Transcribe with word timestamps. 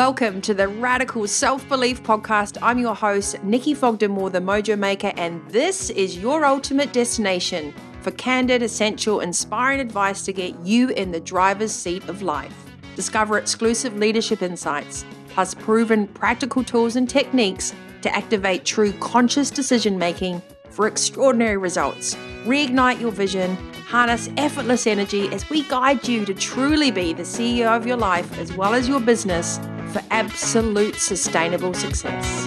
Welcome 0.00 0.40
to 0.42 0.54
the 0.54 0.66
Radical 0.66 1.28
Self 1.28 1.68
Belief 1.68 2.02
Podcast. 2.02 2.56
I'm 2.62 2.78
your 2.78 2.94
host, 2.94 3.44
Nikki 3.44 3.74
Fogden 3.74 4.12
Moore, 4.12 4.30
the 4.30 4.38
Mojo 4.38 4.78
Maker, 4.78 5.12
and 5.14 5.46
this 5.50 5.90
is 5.90 6.16
your 6.16 6.46
ultimate 6.46 6.94
destination 6.94 7.74
for 8.00 8.10
candid, 8.12 8.62
essential, 8.62 9.20
inspiring 9.20 9.78
advice 9.78 10.24
to 10.24 10.32
get 10.32 10.58
you 10.60 10.88
in 10.88 11.10
the 11.10 11.20
driver's 11.20 11.70
seat 11.70 12.08
of 12.08 12.22
life. 12.22 12.56
Discover 12.96 13.36
exclusive 13.36 13.94
leadership 13.98 14.40
insights, 14.40 15.04
plus 15.28 15.52
proven 15.52 16.08
practical 16.08 16.64
tools 16.64 16.96
and 16.96 17.06
techniques 17.06 17.74
to 18.00 18.16
activate 18.16 18.64
true 18.64 18.94
conscious 19.00 19.50
decision 19.50 19.98
making 19.98 20.40
for 20.70 20.86
extraordinary 20.86 21.58
results. 21.58 22.14
Reignite 22.46 23.02
your 23.02 23.12
vision 23.12 23.54
harness 23.90 24.30
effortless 24.36 24.86
energy 24.86 25.26
as 25.30 25.50
we 25.50 25.64
guide 25.64 26.06
you 26.06 26.24
to 26.24 26.32
truly 26.32 26.92
be 26.92 27.12
the 27.12 27.24
CEO 27.24 27.76
of 27.76 27.84
your 27.86 27.96
life 27.96 28.38
as 28.38 28.52
well 28.52 28.72
as 28.72 28.88
your 28.88 29.00
business 29.00 29.58
for 29.90 30.02
absolute 30.10 30.94
sustainable 30.94 31.74
success. 31.74 32.46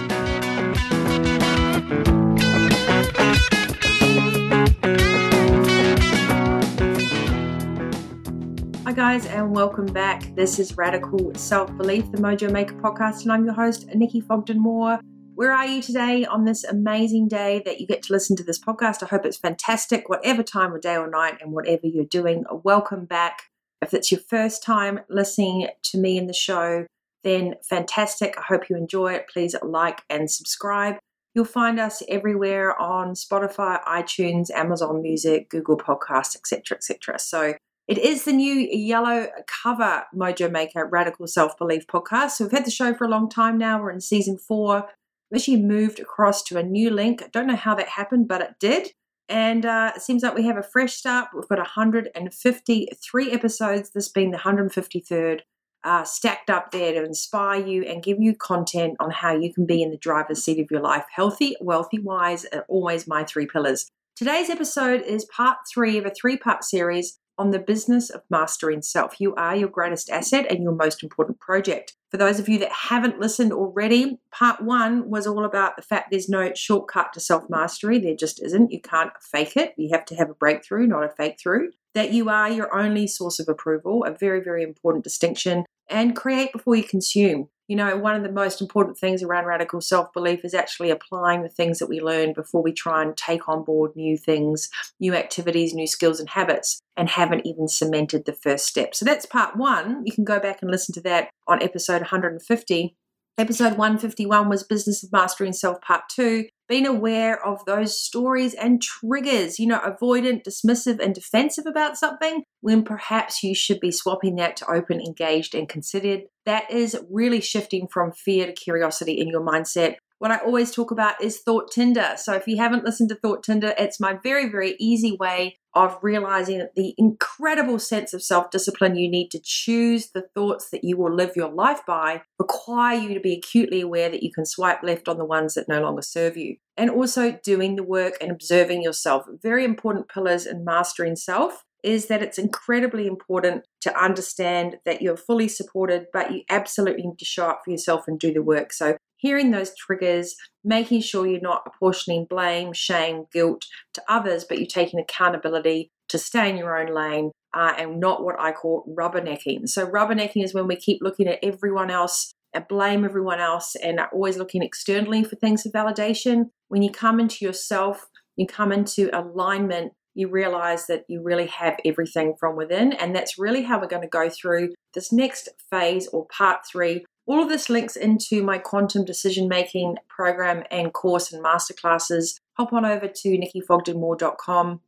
Hi, 8.84 8.92
guys, 8.92 9.26
and 9.26 9.54
welcome 9.54 9.86
back. 9.86 10.34
This 10.34 10.58
is 10.58 10.76
Radical 10.78 11.34
Self 11.34 11.76
Belief, 11.76 12.10
the 12.10 12.18
Mojo 12.18 12.50
Maker 12.50 12.74
podcast, 12.76 13.22
and 13.22 13.32
I'm 13.32 13.44
your 13.44 13.54
host, 13.54 13.86
Nikki 13.94 14.20
Fogden 14.20 14.58
Moore. 14.58 15.00
Where 15.34 15.52
are 15.52 15.66
you 15.66 15.82
today 15.82 16.24
on 16.24 16.44
this 16.44 16.64
amazing 16.64 17.28
day 17.28 17.60
that 17.66 17.80
you 17.80 17.86
get 17.86 18.02
to 18.04 18.12
listen 18.12 18.36
to 18.36 18.44
this 18.44 18.58
podcast? 18.58 19.02
I 19.02 19.06
hope 19.06 19.26
it's 19.26 19.36
fantastic, 19.36 20.08
whatever 20.08 20.42
time 20.42 20.72
of 20.74 20.80
day 20.80 20.96
or 20.96 21.10
night, 21.10 21.38
and 21.42 21.52
whatever 21.52 21.86
you're 21.86 22.04
doing. 22.04 22.44
Welcome 22.62 23.04
back. 23.04 23.42
If 23.82 23.92
it's 23.92 24.10
your 24.10 24.20
first 24.20 24.62
time 24.62 25.00
listening 25.10 25.68
to 25.82 25.98
me 25.98 26.16
in 26.16 26.26
the 26.26 26.32
show, 26.32 26.86
then 27.24 27.54
fantastic. 27.68 28.36
I 28.38 28.42
hope 28.42 28.68
you 28.68 28.76
enjoy 28.76 29.14
it. 29.14 29.28
Please 29.32 29.56
like 29.62 30.02
and 30.08 30.30
subscribe. 30.30 30.96
You'll 31.34 31.44
find 31.44 31.80
us 31.80 32.02
everywhere 32.08 32.78
on 32.80 33.14
Spotify, 33.14 33.82
iTunes, 33.84 34.50
Amazon 34.54 35.02
Music, 35.02 35.50
Google 35.50 35.76
Podcasts, 35.76 36.36
etc., 36.36 36.76
etc. 36.76 37.18
So 37.18 37.54
it 37.88 37.98
is 37.98 38.24
the 38.24 38.32
new 38.32 38.54
yellow 38.54 39.28
cover 39.46 40.04
Mojo 40.14 40.50
Maker 40.50 40.86
Radical 40.86 41.26
Self 41.26 41.58
Belief 41.58 41.86
podcast. 41.86 42.32
So 42.32 42.44
we've 42.44 42.52
had 42.52 42.64
the 42.64 42.70
show 42.70 42.94
for 42.94 43.04
a 43.04 43.10
long 43.10 43.28
time 43.28 43.58
now. 43.58 43.82
We're 43.82 43.90
in 43.90 44.00
season 44.00 44.38
four. 44.38 44.88
We 45.30 45.38
actually 45.38 45.62
moved 45.62 45.98
across 45.98 46.42
to 46.44 46.58
a 46.58 46.62
new 46.62 46.90
link. 46.90 47.22
I 47.22 47.28
don't 47.32 47.48
know 47.48 47.56
how 47.56 47.74
that 47.74 47.88
happened, 47.88 48.28
but 48.28 48.42
it 48.42 48.54
did. 48.60 48.92
And 49.28 49.66
uh, 49.66 49.92
it 49.96 50.02
seems 50.02 50.22
like 50.22 50.36
we 50.36 50.46
have 50.46 50.58
a 50.58 50.62
fresh 50.62 50.94
start. 50.94 51.30
We've 51.34 51.48
got 51.48 51.58
153 51.58 53.32
episodes, 53.32 53.90
this 53.90 54.08
being 54.10 54.30
the 54.30 54.38
153rd 54.38 55.40
uh, 55.84 56.04
stacked 56.04 56.50
up 56.50 56.70
there 56.70 56.92
to 56.94 57.04
inspire 57.04 57.64
you 57.64 57.84
and 57.84 58.02
give 58.02 58.18
you 58.20 58.34
content 58.34 58.96
on 58.98 59.10
how 59.10 59.36
you 59.36 59.52
can 59.52 59.66
be 59.66 59.82
in 59.82 59.90
the 59.90 59.98
driver's 59.98 60.42
seat 60.42 60.58
of 60.58 60.70
your 60.70 60.80
life 60.80 61.04
healthy, 61.14 61.54
wealthy, 61.60 61.98
wise, 61.98 62.44
and 62.44 62.62
always 62.68 63.06
my 63.06 63.22
three 63.24 63.46
pillars. 63.46 63.90
Today's 64.16 64.48
episode 64.48 65.02
is 65.02 65.24
part 65.26 65.58
three 65.72 65.98
of 65.98 66.06
a 66.06 66.10
three 66.10 66.36
part 66.36 66.64
series 66.64 67.18
on 67.36 67.50
the 67.50 67.58
business 67.58 68.10
of 68.10 68.22
mastering 68.30 68.80
self. 68.80 69.20
You 69.20 69.34
are 69.34 69.56
your 69.56 69.68
greatest 69.68 70.08
asset 70.08 70.46
and 70.48 70.62
your 70.62 70.72
most 70.72 71.02
important 71.02 71.40
project. 71.40 71.96
For 72.10 72.16
those 72.16 72.38
of 72.38 72.48
you 72.48 72.58
that 72.60 72.70
haven't 72.70 73.18
listened 73.18 73.52
already, 73.52 74.20
part 74.30 74.62
one 74.62 75.10
was 75.10 75.26
all 75.26 75.44
about 75.44 75.74
the 75.74 75.82
fact 75.82 76.10
there's 76.10 76.28
no 76.28 76.52
shortcut 76.54 77.12
to 77.14 77.20
self 77.20 77.50
mastery. 77.50 77.98
There 77.98 78.14
just 78.14 78.42
isn't. 78.42 78.72
You 78.72 78.80
can't 78.80 79.10
fake 79.20 79.56
it. 79.56 79.74
You 79.76 79.90
have 79.90 80.04
to 80.06 80.14
have 80.14 80.30
a 80.30 80.34
breakthrough, 80.34 80.86
not 80.86 81.04
a 81.04 81.08
fake 81.08 81.38
through. 81.40 81.70
That 81.94 82.12
you 82.12 82.28
are 82.28 82.50
your 82.50 82.74
only 82.74 83.06
source 83.06 83.38
of 83.38 83.48
approval, 83.48 84.04
a 84.04 84.12
very, 84.12 84.40
very 84.40 84.62
important 84.62 85.04
distinction 85.04 85.64
and 85.88 86.16
create 86.16 86.52
before 86.52 86.76
you 86.76 86.84
consume. 86.84 87.48
You 87.66 87.76
know, 87.76 87.96
one 87.96 88.14
of 88.14 88.22
the 88.22 88.30
most 88.30 88.60
important 88.60 88.98
things 88.98 89.22
around 89.22 89.46
radical 89.46 89.80
self 89.80 90.12
belief 90.12 90.44
is 90.44 90.52
actually 90.52 90.90
applying 90.90 91.42
the 91.42 91.48
things 91.48 91.78
that 91.78 91.88
we 91.88 92.00
learn 92.00 92.34
before 92.34 92.62
we 92.62 92.72
try 92.72 93.02
and 93.02 93.16
take 93.16 93.48
on 93.48 93.64
board 93.64 93.92
new 93.96 94.18
things, 94.18 94.68
new 95.00 95.14
activities, 95.14 95.72
new 95.72 95.86
skills 95.86 96.20
and 96.20 96.28
habits, 96.28 96.78
and 96.96 97.08
haven't 97.08 97.46
even 97.46 97.66
cemented 97.66 98.26
the 98.26 98.34
first 98.34 98.66
step. 98.66 98.94
So 98.94 99.06
that's 99.06 99.24
part 99.24 99.56
one. 99.56 100.02
You 100.04 100.12
can 100.12 100.24
go 100.24 100.38
back 100.38 100.58
and 100.60 100.70
listen 100.70 100.92
to 100.94 101.00
that 101.02 101.30
on 101.48 101.62
episode 101.62 102.02
150. 102.02 102.96
Episode 103.36 103.76
151 103.76 104.48
was 104.48 104.62
Business 104.62 105.02
of 105.02 105.10
Mastering 105.10 105.52
Self 105.52 105.80
Part 105.80 106.02
2 106.14 106.44
being 106.68 106.86
aware 106.86 107.44
of 107.44 107.64
those 107.66 108.00
stories 108.00 108.54
and 108.54 108.80
triggers, 108.80 109.58
you 109.58 109.66
know, 109.66 109.80
avoidant, 109.80 110.44
dismissive, 110.44 110.98
and 110.98 111.14
defensive 111.14 111.66
about 111.66 111.96
something 111.96 112.42
when 112.60 112.84
perhaps 112.84 113.42
you 113.42 113.54
should 113.54 113.80
be 113.80 113.90
swapping 113.90 114.36
that 114.36 114.56
to 114.56 114.70
open, 114.70 115.00
engaged, 115.00 115.54
and 115.54 115.68
considered. 115.68 116.22
That 116.46 116.70
is 116.70 116.96
really 117.10 117.40
shifting 117.40 117.86
from 117.92 118.12
fear 118.12 118.46
to 118.46 118.52
curiosity 118.52 119.20
in 119.20 119.28
your 119.28 119.42
mindset. 119.42 119.96
What 120.18 120.30
I 120.30 120.38
always 120.38 120.70
talk 120.70 120.90
about 120.90 121.20
is 121.20 121.40
Thought 121.40 121.70
Tinder. 121.70 122.14
So 122.16 122.34
if 122.34 122.46
you 122.46 122.56
haven't 122.56 122.84
listened 122.84 123.08
to 123.10 123.14
Thought 123.14 123.42
Tinder, 123.42 123.74
it's 123.78 124.00
my 124.00 124.14
very, 124.22 124.48
very 124.48 124.76
easy 124.78 125.16
way 125.18 125.58
of 125.74 125.98
realizing 126.02 126.66
the 126.76 126.94
incredible 126.96 127.78
sense 127.78 128.14
of 128.14 128.22
self 128.22 128.50
discipline 128.50 128.96
you 128.96 129.10
need 129.10 129.30
to 129.30 129.40
choose 129.42 130.10
the 130.10 130.22
thoughts 130.34 130.70
that 130.70 130.84
you 130.84 130.96
will 130.96 131.12
live 131.12 131.32
your 131.34 131.50
life 131.50 131.80
by 131.86 132.22
require 132.38 132.96
you 132.96 133.12
to 133.14 133.20
be 133.20 133.34
acutely 133.34 133.80
aware 133.80 134.08
that 134.08 134.22
you 134.22 134.32
can 134.32 134.46
swipe 134.46 134.82
left 134.82 135.08
on 135.08 135.18
the 135.18 135.24
ones 135.24 135.54
that 135.54 135.68
no 135.68 135.80
longer 135.80 136.02
serve 136.02 136.36
you. 136.36 136.56
And 136.76 136.90
also 136.90 137.38
doing 137.42 137.76
the 137.76 137.82
work 137.82 138.14
and 138.20 138.30
observing 138.30 138.82
yourself. 138.82 139.26
Very 139.42 139.64
important 139.64 140.08
pillars 140.08 140.46
in 140.46 140.64
mastering 140.64 141.16
self 141.16 141.64
is 141.82 142.06
that 142.06 142.22
it's 142.22 142.38
incredibly 142.38 143.06
important 143.06 143.64
to 143.82 144.02
understand 144.02 144.76
that 144.86 145.02
you're 145.02 145.18
fully 145.18 145.48
supported, 145.48 146.06
but 146.12 146.32
you 146.32 146.42
absolutely 146.48 147.02
need 147.02 147.18
to 147.18 147.26
show 147.26 147.46
up 147.46 147.60
for 147.64 147.70
yourself 147.70 148.04
and 148.08 148.18
do 148.18 148.32
the 148.32 148.42
work. 148.42 148.72
So 148.72 148.96
hearing 149.24 149.50
those 149.50 149.74
triggers, 149.74 150.36
making 150.62 151.00
sure 151.00 151.26
you're 151.26 151.40
not 151.40 151.62
apportioning 151.66 152.26
blame, 152.28 152.74
shame, 152.74 153.24
guilt 153.32 153.64
to 153.94 154.02
others, 154.06 154.44
but 154.44 154.58
you're 154.58 154.66
taking 154.66 155.00
accountability 155.00 155.90
to 156.10 156.18
stay 156.18 156.50
in 156.50 156.58
your 156.58 156.78
own 156.78 156.94
lane 156.94 157.30
uh, 157.54 157.72
and 157.78 157.98
not 157.98 158.22
what 158.22 158.38
I 158.38 158.52
call 158.52 158.84
rubbernecking. 158.86 159.66
So, 159.66 159.86
rubbernecking 159.86 160.44
is 160.44 160.52
when 160.52 160.66
we 160.66 160.76
keep 160.76 161.00
looking 161.00 161.26
at 161.26 161.38
everyone 161.42 161.90
else 161.90 162.32
and 162.52 162.68
blame 162.68 163.02
everyone 163.02 163.40
else 163.40 163.74
and 163.76 163.98
are 163.98 164.10
always 164.12 164.36
looking 164.36 164.62
externally 164.62 165.24
for 165.24 165.36
things 165.36 165.64
of 165.64 165.72
validation. 165.72 166.50
When 166.68 166.82
you 166.82 166.90
come 166.90 167.18
into 167.18 167.46
yourself, 167.46 168.06
you 168.36 168.46
come 168.46 168.72
into 168.72 169.08
alignment 169.18 169.92
you 170.14 170.28
realize 170.28 170.86
that 170.86 171.04
you 171.08 171.20
really 171.20 171.46
have 171.46 171.76
everything 171.84 172.34
from 172.38 172.56
within. 172.56 172.92
And 172.92 173.14
that's 173.14 173.38
really 173.38 173.62
how 173.62 173.80
we're 173.80 173.88
going 173.88 174.02
to 174.02 174.08
go 174.08 174.30
through 174.30 174.70
this 174.94 175.12
next 175.12 175.48
phase 175.70 176.06
or 176.08 176.26
part 176.26 176.60
three 176.70 177.04
all 177.26 177.42
of 177.42 177.48
this 177.48 177.70
links 177.70 177.96
into 177.96 178.42
my 178.42 178.58
quantum 178.58 179.04
decision 179.04 179.48
making 179.48 179.96
program 180.08 180.62
and 180.70 180.92
course 180.92 181.32
and 181.32 181.42
masterclasses. 181.42 182.38
Hop 182.54 182.72
on 182.72 182.84
over 182.84 183.08
to 183.08 183.28
nikkifogdenmoore.com. 183.28 184.80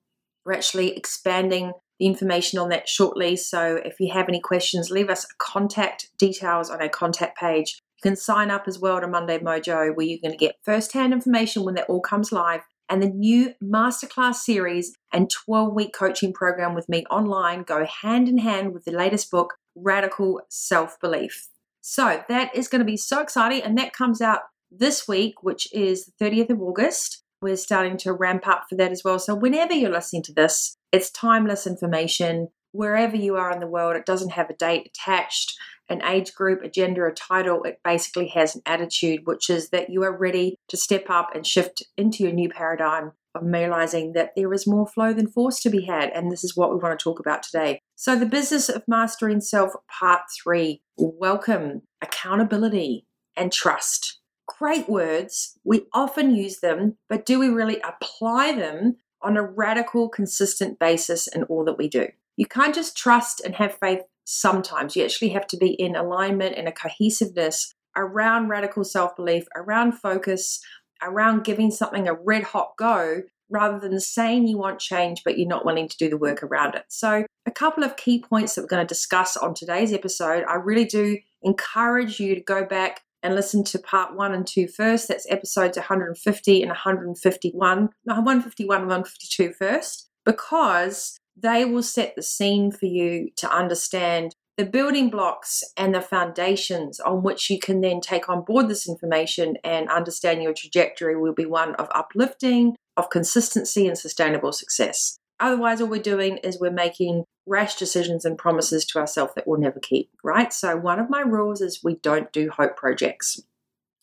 We're 0.44 0.52
actually 0.52 0.96
expanding 0.96 1.72
the 1.98 2.06
information 2.06 2.58
on 2.58 2.68
that 2.68 2.88
shortly. 2.88 3.36
So 3.36 3.80
if 3.84 3.98
you 3.98 4.12
have 4.12 4.28
any 4.28 4.40
questions, 4.40 4.90
leave 4.90 5.08
us 5.08 5.26
contact 5.38 6.10
details 6.18 6.70
on 6.70 6.82
our 6.82 6.88
contact 6.88 7.38
page. 7.38 7.78
You 7.96 8.10
can 8.10 8.16
sign 8.16 8.50
up 8.50 8.64
as 8.66 8.78
well 8.78 9.00
to 9.00 9.08
Monday 9.08 9.38
Mojo, 9.38 9.96
where 9.96 10.06
you're 10.06 10.20
going 10.22 10.38
to 10.38 10.44
get 10.44 10.56
first 10.62 10.92
hand 10.92 11.14
information 11.14 11.64
when 11.64 11.74
that 11.76 11.88
all 11.88 12.02
comes 12.02 12.32
live. 12.32 12.60
And 12.88 13.02
the 13.02 13.08
new 13.08 13.54
masterclass 13.64 14.36
series 14.36 14.94
and 15.12 15.30
12 15.30 15.74
week 15.74 15.94
coaching 15.94 16.32
program 16.32 16.74
with 16.74 16.88
me 16.88 17.04
online 17.10 17.62
go 17.62 17.84
hand 17.84 18.28
in 18.28 18.38
hand 18.38 18.74
with 18.74 18.84
the 18.84 18.92
latest 18.92 19.30
book, 19.30 19.54
Radical 19.74 20.42
Self 20.48 21.00
Belief. 21.00 21.48
So 21.88 22.24
that 22.28 22.52
is 22.52 22.66
going 22.66 22.80
to 22.80 22.84
be 22.84 22.96
so 22.96 23.20
exciting. 23.20 23.62
And 23.62 23.78
that 23.78 23.92
comes 23.92 24.20
out 24.20 24.40
this 24.72 25.06
week, 25.06 25.44
which 25.44 25.72
is 25.72 26.06
the 26.18 26.24
30th 26.24 26.50
of 26.50 26.60
August. 26.60 27.22
We're 27.40 27.54
starting 27.54 27.96
to 27.98 28.12
ramp 28.12 28.48
up 28.48 28.64
for 28.68 28.74
that 28.74 28.90
as 28.90 29.02
well. 29.04 29.20
So 29.20 29.36
whenever 29.36 29.72
you're 29.72 29.92
listening 29.92 30.24
to 30.24 30.32
this, 30.32 30.76
it's 30.90 31.12
timeless 31.12 31.64
information. 31.64 32.48
Wherever 32.72 33.14
you 33.14 33.36
are 33.36 33.52
in 33.52 33.60
the 33.60 33.68
world, 33.68 33.94
it 33.94 34.04
doesn't 34.04 34.30
have 34.30 34.50
a 34.50 34.54
date 34.54 34.88
attached, 34.88 35.56
an 35.88 36.02
age 36.02 36.34
group, 36.34 36.64
a 36.64 36.68
gender, 36.68 37.06
a 37.06 37.14
title. 37.14 37.62
It 37.62 37.78
basically 37.84 38.26
has 38.28 38.56
an 38.56 38.62
attitude, 38.66 39.20
which 39.24 39.48
is 39.48 39.68
that 39.68 39.88
you 39.88 40.02
are 40.02 40.18
ready 40.18 40.58
to 40.66 40.76
step 40.76 41.08
up 41.08 41.36
and 41.36 41.46
shift 41.46 41.84
into 41.96 42.24
your 42.24 42.32
new 42.32 42.48
paradigm 42.48 43.12
of 43.36 43.42
realizing 43.42 44.12
that 44.12 44.32
there 44.36 44.52
is 44.52 44.66
more 44.66 44.86
flow 44.86 45.12
than 45.12 45.28
force 45.28 45.60
to 45.60 45.70
be 45.70 45.84
had. 45.84 46.10
And 46.10 46.30
this 46.30 46.44
is 46.44 46.56
what 46.56 46.70
we 46.70 46.76
want 46.76 46.98
to 46.98 47.02
talk 47.02 47.20
about 47.20 47.42
today. 47.42 47.80
So, 47.94 48.16
the 48.16 48.26
business 48.26 48.68
of 48.68 48.82
mastering 48.88 49.40
self, 49.40 49.72
part 49.88 50.22
three 50.42 50.82
welcome, 50.96 51.82
accountability, 52.02 53.06
and 53.36 53.52
trust. 53.52 54.20
Great 54.58 54.88
words. 54.88 55.58
We 55.64 55.86
often 55.92 56.34
use 56.34 56.60
them, 56.60 56.96
but 57.08 57.26
do 57.26 57.38
we 57.38 57.48
really 57.48 57.80
apply 57.80 58.52
them 58.52 58.96
on 59.22 59.36
a 59.36 59.42
radical, 59.42 60.08
consistent 60.08 60.78
basis 60.78 61.26
in 61.26 61.42
all 61.44 61.64
that 61.64 61.78
we 61.78 61.88
do? 61.88 62.08
You 62.36 62.46
can't 62.46 62.74
just 62.74 62.96
trust 62.96 63.40
and 63.44 63.54
have 63.56 63.76
faith 63.78 64.02
sometimes. 64.24 64.94
You 64.94 65.04
actually 65.04 65.30
have 65.30 65.46
to 65.48 65.56
be 65.56 65.70
in 65.70 65.96
alignment 65.96 66.56
and 66.56 66.68
a 66.68 66.72
cohesiveness 66.72 67.72
around 67.96 68.48
radical 68.48 68.84
self 68.84 69.16
belief, 69.16 69.46
around 69.56 69.92
focus, 69.92 70.60
around 71.06 71.44
giving 71.44 71.70
something 71.70 72.08
a 72.08 72.14
red 72.14 72.42
hot 72.42 72.72
go 72.78 73.22
rather 73.48 73.78
than 73.78 74.00
saying 74.00 74.46
you 74.46 74.58
want 74.58 74.80
change 74.80 75.22
but 75.24 75.38
you're 75.38 75.48
not 75.48 75.64
willing 75.64 75.88
to 75.88 75.96
do 75.96 76.08
the 76.08 76.16
work 76.16 76.42
around 76.42 76.74
it. 76.74 76.84
So, 76.88 77.24
a 77.46 77.50
couple 77.50 77.84
of 77.84 77.96
key 77.96 78.20
points 78.20 78.54
that 78.54 78.62
we're 78.62 78.68
going 78.68 78.86
to 78.86 78.94
discuss 78.94 79.36
on 79.36 79.54
today's 79.54 79.92
episode. 79.92 80.44
I 80.48 80.54
really 80.54 80.84
do 80.84 81.18
encourage 81.42 82.18
you 82.18 82.34
to 82.34 82.40
go 82.40 82.64
back 82.64 83.02
and 83.22 83.34
listen 83.34 83.64
to 83.64 83.78
part 83.78 84.16
one 84.16 84.34
and 84.34 84.46
two 84.46 84.68
first. 84.68 85.08
That's 85.08 85.26
episodes 85.30 85.76
150 85.76 86.62
and 86.62 86.70
151, 86.70 87.88
no, 88.04 88.14
151 88.14 88.76
and 88.76 88.86
152 88.86 89.52
first, 89.52 90.08
because 90.24 91.18
they 91.36 91.64
will 91.64 91.82
set 91.82 92.14
the 92.16 92.22
scene 92.22 92.72
for 92.72 92.86
you 92.86 93.30
to 93.36 93.50
understand 93.50 94.34
the 94.56 94.64
building 94.64 95.10
blocks 95.10 95.62
and 95.76 95.94
the 95.94 96.00
foundations 96.00 96.98
on 97.00 97.22
which 97.22 97.50
you 97.50 97.58
can 97.58 97.82
then 97.82 98.00
take 98.00 98.28
on 98.28 98.42
board 98.42 98.68
this 98.68 98.88
information 98.88 99.56
and 99.62 99.90
understand 99.90 100.42
your 100.42 100.54
trajectory 100.54 101.16
will 101.16 101.34
be 101.34 101.44
one 101.44 101.74
of 101.74 101.88
uplifting, 101.94 102.74
of 102.96 103.10
consistency, 103.10 103.86
and 103.86 103.98
sustainable 103.98 104.52
success. 104.52 105.18
Otherwise, 105.38 105.80
all 105.80 105.88
we're 105.88 106.00
doing 106.00 106.38
is 106.38 106.58
we're 106.58 106.70
making 106.70 107.24
rash 107.46 107.76
decisions 107.76 108.24
and 108.24 108.38
promises 108.38 108.86
to 108.86 108.98
ourselves 108.98 109.32
that 109.36 109.46
we'll 109.46 109.60
never 109.60 109.78
keep, 109.78 110.10
right? 110.24 110.52
So, 110.52 110.76
one 110.76 110.98
of 110.98 111.10
my 111.10 111.20
rules 111.20 111.60
is 111.60 111.84
we 111.84 111.96
don't 111.96 112.32
do 112.32 112.48
hope 112.48 112.76
projects. 112.76 113.38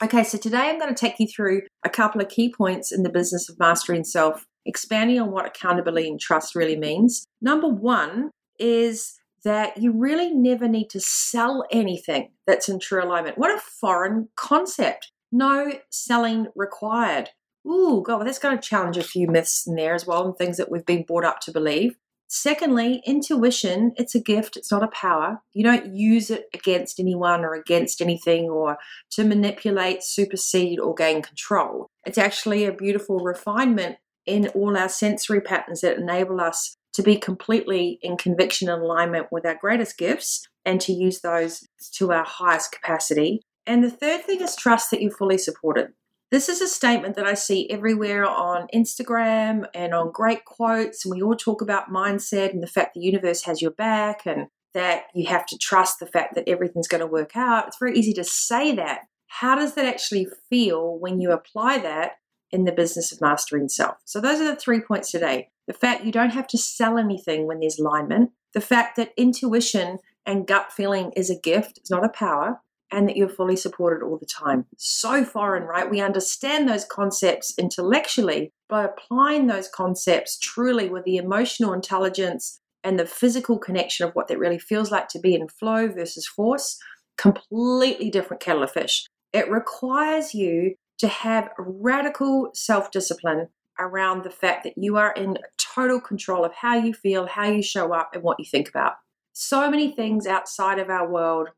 Okay, 0.03 0.23
so 0.23 0.37
today 0.37 0.69
I'm 0.69 0.79
going 0.79 0.93
to 0.93 0.99
take 0.99 1.19
you 1.19 1.27
through 1.27 1.63
a 1.83 1.89
couple 1.89 2.21
of 2.21 2.29
key 2.29 2.53
points 2.53 2.91
in 2.91 3.03
the 3.03 3.09
business 3.09 3.49
of 3.49 3.57
mastering 3.57 4.03
self, 4.03 4.45
expanding 4.65 5.19
on 5.19 5.31
what 5.31 5.47
accountability 5.47 6.09
and 6.09 6.19
trust 6.19 6.55
really 6.55 6.75
means. 6.75 7.25
Number 7.41 7.67
one 7.67 8.29
is 8.59 9.19
that 9.43 9.77
you 9.77 9.91
really 9.91 10.31
never 10.31 10.67
need 10.67 10.89
to 10.91 10.99
sell 10.99 11.65
anything 11.71 12.31
that's 12.47 12.69
in 12.69 12.79
true 12.79 13.03
alignment. 13.03 13.37
What 13.37 13.51
a 13.51 13.59
foreign 13.59 14.29
concept. 14.35 15.11
No 15.31 15.73
selling 15.89 16.47
required. 16.55 17.29
Ooh, 17.65 18.03
God, 18.05 18.17
well, 18.17 18.25
that's 18.25 18.39
going 18.39 18.57
to 18.57 18.67
challenge 18.67 18.97
a 18.97 19.03
few 19.03 19.27
myths 19.27 19.65
in 19.65 19.75
there 19.75 19.95
as 19.95 20.05
well 20.05 20.25
and 20.25 20.37
things 20.37 20.57
that 20.57 20.69
we've 20.69 20.85
been 20.85 21.03
brought 21.03 21.25
up 21.25 21.39
to 21.41 21.51
believe. 21.51 21.95
Secondly, 22.27 23.03
intuition, 23.05 23.93
it's 23.95 24.15
a 24.15 24.19
gift, 24.19 24.57
it's 24.57 24.71
not 24.71 24.83
a 24.83 24.87
power. 24.87 25.41
You 25.53 25.63
don't 25.63 25.93
use 25.93 26.31
it 26.31 26.45
against 26.53 26.99
anyone 26.99 27.45
or 27.45 27.53
against 27.53 28.01
anything 28.01 28.49
or 28.49 28.77
to 29.11 29.23
manipulate, 29.23 30.03
supersede, 30.03 30.79
or 30.79 30.95
gain 30.95 31.21
control. 31.21 31.87
It's 32.05 32.17
actually 32.17 32.65
a 32.65 32.73
beautiful 32.73 33.19
refinement 33.19 33.97
in 34.25 34.47
all 34.49 34.75
our 34.75 34.89
sensory 34.89 35.41
patterns 35.41 35.81
that 35.81 35.99
enable 35.99 36.41
us 36.41 36.75
to 36.93 37.03
be 37.03 37.17
completely 37.17 37.99
in 38.01 38.17
conviction 38.17 38.69
and 38.69 38.81
alignment 38.81 39.27
with 39.31 39.45
our 39.45 39.55
greatest 39.55 39.97
gifts 39.97 40.47
and 40.65 40.79
to 40.81 40.93
use 40.93 41.21
those 41.21 41.67
to 41.93 42.11
our 42.11 42.23
highest 42.23 42.71
capacity. 42.71 43.41
And 43.65 43.83
the 43.83 43.91
third 43.91 44.23
thing 44.23 44.41
is 44.41 44.55
trust 44.55 44.91
that 44.91 45.01
you're 45.01 45.11
fully 45.11 45.37
supported. 45.37 45.93
This 46.31 46.49
is 46.49 46.61
a 46.61 46.67
statement 46.67 47.15
that 47.15 47.27
I 47.27 47.35
see 47.35 47.69
everywhere 47.69 48.25
on 48.25 48.67
Instagram 48.73 49.67
and 49.75 49.93
on 49.93 50.11
great 50.11 50.45
quotes. 50.45 51.05
And 51.05 51.13
we 51.13 51.21
all 51.21 51.35
talk 51.35 51.61
about 51.61 51.91
mindset 51.91 52.49
and 52.51 52.63
the 52.63 52.67
fact 52.67 52.95
the 52.95 53.01
universe 53.01 53.43
has 53.43 53.61
your 53.61 53.71
back 53.71 54.25
and 54.25 54.47
that 54.73 55.03
you 55.13 55.27
have 55.27 55.45
to 55.45 55.57
trust 55.57 55.99
the 55.99 56.07
fact 56.07 56.33
that 56.35 56.49
everything's 56.49 56.87
going 56.87 57.01
to 57.01 57.07
work 57.07 57.35
out. 57.35 57.67
It's 57.67 57.77
very 57.79 57.97
easy 57.97 58.13
to 58.13 58.23
say 58.23 58.75
that. 58.75 59.01
How 59.27 59.55
does 59.55 59.75
that 59.75 59.85
actually 59.85 60.27
feel 60.49 60.97
when 60.97 61.19
you 61.21 61.31
apply 61.31 61.77
that 61.79 62.13
in 62.53 62.63
the 62.63 62.71
business 62.71 63.11
of 63.11 63.19
mastering 63.19 63.67
self? 63.67 63.97
So, 64.05 64.21
those 64.21 64.39
are 64.39 64.45
the 64.45 64.55
three 64.55 64.79
points 64.79 65.11
today. 65.11 65.49
The 65.67 65.73
fact 65.73 66.05
you 66.05 66.11
don't 66.11 66.29
have 66.29 66.47
to 66.47 66.57
sell 66.57 66.97
anything 66.97 67.47
when 67.47 67.59
there's 67.59 67.79
alignment, 67.79 68.31
the 68.53 68.61
fact 68.61 68.95
that 68.97 69.13
intuition 69.17 69.97
and 70.25 70.47
gut 70.47 70.71
feeling 70.71 71.11
is 71.15 71.29
a 71.29 71.39
gift, 71.39 71.77
it's 71.77 71.91
not 71.91 72.05
a 72.05 72.09
power, 72.09 72.61
and 72.91 73.09
that 73.09 73.17
you're 73.17 73.27
fully 73.27 73.55
supported 73.55 74.05
all 74.05 74.17
the 74.17 74.25
time. 74.25 74.65
So 74.77 75.25
foreign, 75.25 75.63
right? 75.63 75.89
We 75.89 75.99
understand 75.99 76.69
those 76.69 76.85
concepts 76.85 77.53
intellectually 77.57 78.51
by 78.69 78.83
applying 78.83 79.47
those 79.47 79.67
concepts 79.67 80.37
truly 80.37 80.89
with 80.89 81.03
the 81.03 81.17
emotional 81.17 81.73
intelligence 81.73 82.59
and 82.83 82.99
the 82.99 83.05
physical 83.05 83.57
connection 83.57 84.07
of 84.07 84.13
what 84.13 84.27
that 84.27 84.37
really 84.37 84.59
feels 84.59 84.91
like 84.91 85.07
to 85.09 85.19
be 85.19 85.33
in 85.33 85.47
flow 85.47 85.87
versus 85.87 86.27
force. 86.27 86.77
Completely 87.17 88.09
different 88.09 88.41
kettle 88.41 88.63
of 88.63 88.71
fish. 88.71 89.05
It 89.31 89.49
requires 89.49 90.33
you 90.35 90.75
to 91.03 91.09
have 91.09 91.49
radical 91.57 92.49
self 92.53 92.89
discipline 92.89 93.49
around 93.77 94.23
the 94.23 94.29
fact 94.29 94.63
that 94.63 94.77
you 94.77 94.95
are 94.95 95.11
in 95.11 95.37
total 95.57 95.99
control 95.99 96.45
of 96.45 96.53
how 96.53 96.77
you 96.77 96.93
feel, 96.93 97.27
how 97.27 97.43
you 97.43 97.61
show 97.61 97.93
up, 97.93 98.11
and 98.13 98.23
what 98.23 98.39
you 98.39 98.45
think 98.45 98.69
about. 98.69 98.93
So 99.33 99.69
many 99.69 99.91
things 99.91 100.25
outside 100.25 100.79
of 100.79 100.89
our 100.89 101.05
world 101.05 101.49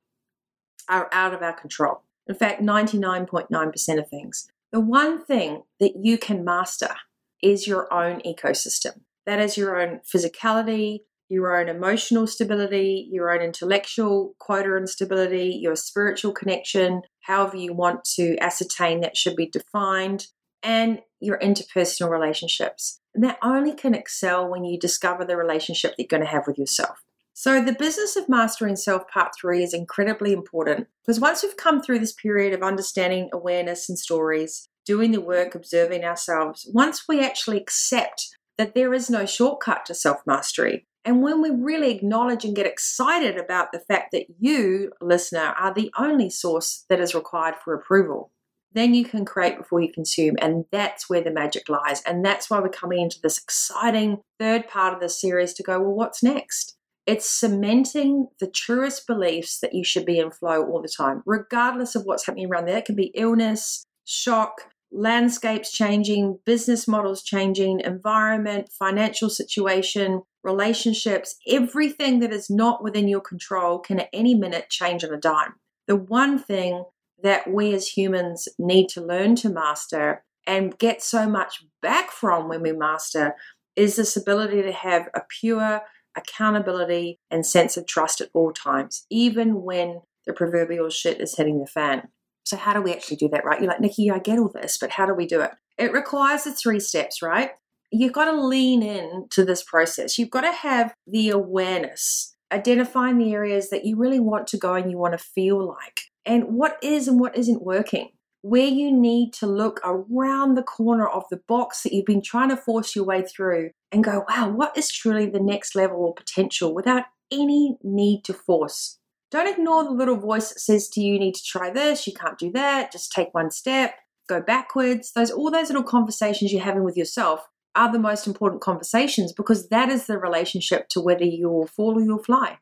are 0.89 1.07
out 1.12 1.36
of 1.36 1.44
our 1.44 1.53
control. 1.53 2.01
In 2.25 2.33
fact, 2.33 2.59
99.9% 2.59 4.00
of 4.00 4.09
things. 4.09 4.51
The 4.71 4.80
one 4.80 5.24
thing 5.24 5.62
that 5.80 5.94
you 6.01 6.18
can 6.18 6.44
master 6.44 6.95
is 7.44 7.68
your 7.68 7.94
own 7.94 8.21
ecosystem. 8.21 9.01
That 9.27 9.39
is 9.39 9.57
your 9.57 9.80
own 9.80 10.00
physicality, 10.12 11.01
your 11.30 11.60
own 11.60 11.69
emotional 11.69 12.27
stability, 12.27 13.07
your 13.12 13.31
own 13.31 13.42
intellectual 13.42 14.36
quota 14.39 14.75
and 14.75 14.89
stability, 14.89 15.57
your 15.62 15.75
spiritual 15.75 16.31
connection, 16.31 17.01
however 17.22 17.57
you 17.57 17.74
want 17.74 18.04
to 18.16 18.38
ascertain 18.39 19.01
that 19.01 19.18
should 19.18 19.36
be 19.36 19.48
defined, 19.48 20.27
and 20.62 21.00
your 21.19 21.39
interpersonal 21.39 22.10
relationships. 22.10 23.00
And 23.13 23.24
that 23.24 23.39
only 23.44 23.74
can 23.74 23.95
excel 23.95 24.48
when 24.48 24.66
you 24.66 24.80
discover 24.80 25.25
the 25.25 25.38
relationship 25.38 25.92
that 25.92 26.04
you're 26.04 26.19
going 26.19 26.24
to 26.24 26.30
have 26.30 26.48
with 26.48 26.57
yourself. 26.57 27.00
So, 27.38 27.62
the 27.62 27.74
business 27.74 28.16
of 28.16 28.30
mastering 28.30 28.78
self, 28.78 29.10
part 29.10 29.33
three, 29.39 29.62
is 29.62 29.74
incredibly 29.74 30.31
important 30.31 30.88
because 31.04 31.19
once 31.19 31.44
we've 31.44 31.57
come 31.57 31.81
through 31.81 32.00
this 32.00 32.13
period 32.13 32.54
of 32.54 32.63
understanding 32.63 33.30
awareness 33.33 33.89
and 33.89 34.00
stories, 34.00 34.69
doing 34.86 35.12
the 35.12 35.19
work, 35.19 35.54
observing 35.54 36.06
ourselves, 36.06 36.69
once 36.74 37.04
we 37.10 37.21
actually 37.21 37.57
accept 37.57 38.30
that 38.57 38.74
there 38.74 38.94
is 38.94 39.10
no 39.10 39.25
shortcut 39.25 39.86
to 39.88 39.94
self 39.94 40.19
mastery, 40.25 40.88
and 41.06 41.22
when 41.22 41.42
we 41.42 41.52
really 41.52 41.92
acknowledge 41.92 42.44
and 42.44 42.56
get 42.56 42.66
excited 42.66 43.38
about 43.38 43.72
the 43.72 43.80
fact 43.80 44.12
that 44.12 44.25
you, 44.40 44.92
listener, 45.00 45.54
are 45.60 45.74
the 45.74 45.92
only 45.98 46.31
source 46.31 46.84
that 46.90 47.00
is 47.00 47.13
required 47.13 47.56
for 47.63 47.75
approval, 47.75 48.31
then 48.74 48.94
you 48.94 49.06
can 49.06 49.24
create 49.24 49.57
before 49.57 49.80
you 49.80 49.92
consume. 49.94 50.36
And 50.42 50.66
that's 50.72 51.10
where 51.10 51.22
the 51.22 51.31
magic 51.31 51.69
lies. 51.69 52.02
And 52.02 52.25
that's 52.25 52.50
why 52.50 52.60
we're 52.60 52.69
coming 52.69 53.02
into 53.02 53.19
this 53.22 53.38
exciting 53.38 54.22
third 54.40 54.68
part 54.68 54.94
of 54.94 55.00
the 55.00 55.07
series 55.07 55.54
to 55.54 55.63
go, 55.63 55.80
well, 55.80 55.94
what's 55.94 56.24
next? 56.24 56.75
It's 57.06 57.30
cementing 57.30 58.28
the 58.40 58.48
truest 58.48 59.06
beliefs 59.06 59.60
that 59.60 59.75
you 59.75 59.84
should 59.84 60.06
be 60.06 60.18
in 60.18 60.31
flow 60.31 60.66
all 60.66 60.81
the 60.81 60.90
time, 60.90 61.22
regardless 61.25 61.96
of 61.96 62.04
what's 62.06 62.25
happening 62.25 62.48
around 62.48 62.66
there. 62.66 62.80
It 62.80 62.86
can 62.86 62.96
be 62.96 63.12
illness, 63.13 63.86
shock, 64.06 64.72
landscapes 64.95 65.71
changing, 65.71 66.39
business 66.45 66.88
models 66.88 67.21
changing, 67.21 67.81
environment, 67.81 68.69
financial 68.71 69.30
situation, 69.30 70.21
relationships, 70.44 71.36
everything 71.47 72.19
that 72.19 72.31
is 72.31 72.50
not 72.50 72.81
within 72.81 73.07
your 73.07 73.21
control 73.21 73.78
can 73.80 73.99
at 73.99 74.09
any 74.14 74.33
minute 74.33 74.69
change 74.69 75.04
on 75.04 75.14
a 75.14 75.18
dime. 75.18 75.56
The 75.87 75.97
one 75.97 76.40
thing 76.40 76.85
that 77.21 77.49
we 77.52 77.73
as 77.73 77.87
humans 77.90 78.47
need 78.57 78.87
to 78.90 79.02
learn 79.02 79.35
to 79.35 79.49
master 79.49 80.23
and 80.47 80.78
get 80.78 81.02
so 81.02 81.28
much 81.28 81.66
back 81.81 82.11
from 82.11 82.47
when 82.47 82.61
we 82.61 82.71
master 82.71 83.35
is 83.75 83.97
this 83.97 84.16
ability 84.16 84.61
to 84.61 84.71
have 84.71 85.09
a 85.14 85.21
pure 85.42 85.81
accountability 86.16 87.19
and 87.30 87.45
sense 87.45 87.75
of 87.75 87.85
trust 87.85 88.21
at 88.21 88.30
all 88.33 88.54
times, 88.54 89.06
even 89.09 89.64
when 89.64 90.02
the 90.25 90.33
proverbial 90.33 90.90
shit 90.90 91.19
is 91.19 91.35
hitting 91.35 91.59
the 91.59 91.68
fan. 91.68 92.07
So, 92.45 92.57
how 92.57 92.73
do 92.73 92.81
we 92.81 92.94
actually 92.94 93.18
do 93.18 93.28
that, 93.30 93.44
right? 93.44 93.59
You're 93.59 93.69
like, 93.69 93.81
Nikki, 93.81 94.09
I 94.11 94.19
get 94.19 94.40
all 94.40 94.52
this, 94.54 94.78
but 94.78 94.92
how 94.92 95.06
do 95.06 95.14
we 95.14 95.25
do 95.25 95.42
it? 95.42 95.52
It 95.78 95.92
requires 95.92 96.44
the 96.44 96.54
three 96.54 96.80
steps, 96.80 97.21
right? 97.21 97.52
You've 97.92 98.14
got 98.14 98.25
to 98.25 98.45
lean 98.45 98.83
in 98.83 99.28
to 99.31 99.44
this 99.44 99.64
process. 99.64 100.18
You've 100.18 100.30
got 100.30 100.42
to 100.42 100.52
have 100.52 100.94
the 101.07 101.30
awareness, 101.30 102.35
identifying 102.52 103.18
the 103.18 103.33
areas 103.33 103.69
that 103.69 103.85
you 103.85 103.97
really 103.97 104.19
want 104.19 104.47
to 104.47 104.57
go 104.57 104.73
and 104.73 104.92
you 104.92 104.97
want 104.97 105.18
to 105.18 105.23
feel 105.23 105.66
like 105.66 106.02
and 106.25 106.56
what 106.56 106.78
is 106.81 107.07
and 107.07 107.19
what 107.19 107.37
isn't 107.37 107.64
working. 107.64 108.09
Where 108.42 108.68
you 108.68 108.92
need 108.92 109.33
to 109.40 109.47
look 109.47 109.81
around 109.83 110.54
the 110.54 110.61
corner 110.61 111.07
of 111.07 111.23
the 111.31 111.42
box 111.47 111.81
that 111.81 111.94
you've 111.94 112.06
been 112.06 112.21
trying 112.21 112.49
to 112.49 112.57
force 112.57 112.95
your 112.95 113.06
way 113.06 113.23
through 113.23 113.71
and 113.92 114.04
go, 114.04 114.23
wow, 114.30 114.49
what 114.49 114.78
is 114.78 114.92
truly 114.92 115.25
the 115.25 115.40
next 115.40 115.75
level 115.75 115.97
or 115.97 116.14
potential 116.14 116.75
without 116.75 117.06
any 117.31 117.78
need 117.81 118.23
to 118.25 118.33
force. 118.33 118.99
Don't 119.35 119.49
ignore 119.49 119.83
the 119.83 119.92
little 119.92 120.15
voice 120.15 120.47
that 120.47 120.61
says 120.61 120.87
to 120.87 121.01
you, 121.01 121.15
you 121.15 121.19
need 121.19 121.35
to 121.35 121.44
try 121.44 121.69
this, 121.69 122.07
you 122.07 122.13
can't 122.13 122.39
do 122.39 122.49
that, 122.54 122.94
just 122.94 123.11
take 123.11 123.33
one 123.33 123.51
step, 123.51 123.94
go 124.30 124.42
backwards. 124.42 125.11
Those 125.11 125.30
all 125.30 125.51
those 125.51 125.68
little 125.68 125.83
conversations 125.83 126.54
you're 126.54 126.63
having 126.63 126.85
with 126.85 126.95
yourself 126.95 127.45
are 127.75 127.92
the 127.92 127.99
most 127.99 128.27
important 128.27 128.61
conversations 128.61 129.33
because 129.33 129.68
that 129.68 129.89
is 129.89 130.06
the 130.06 130.18
relationship 130.18 130.87
to 130.92 131.01
whether 131.01 131.25
you'll 131.25 131.68
fall 131.68 131.97
or 131.97 132.01
you'll 132.01 132.23
fly. 132.23 132.59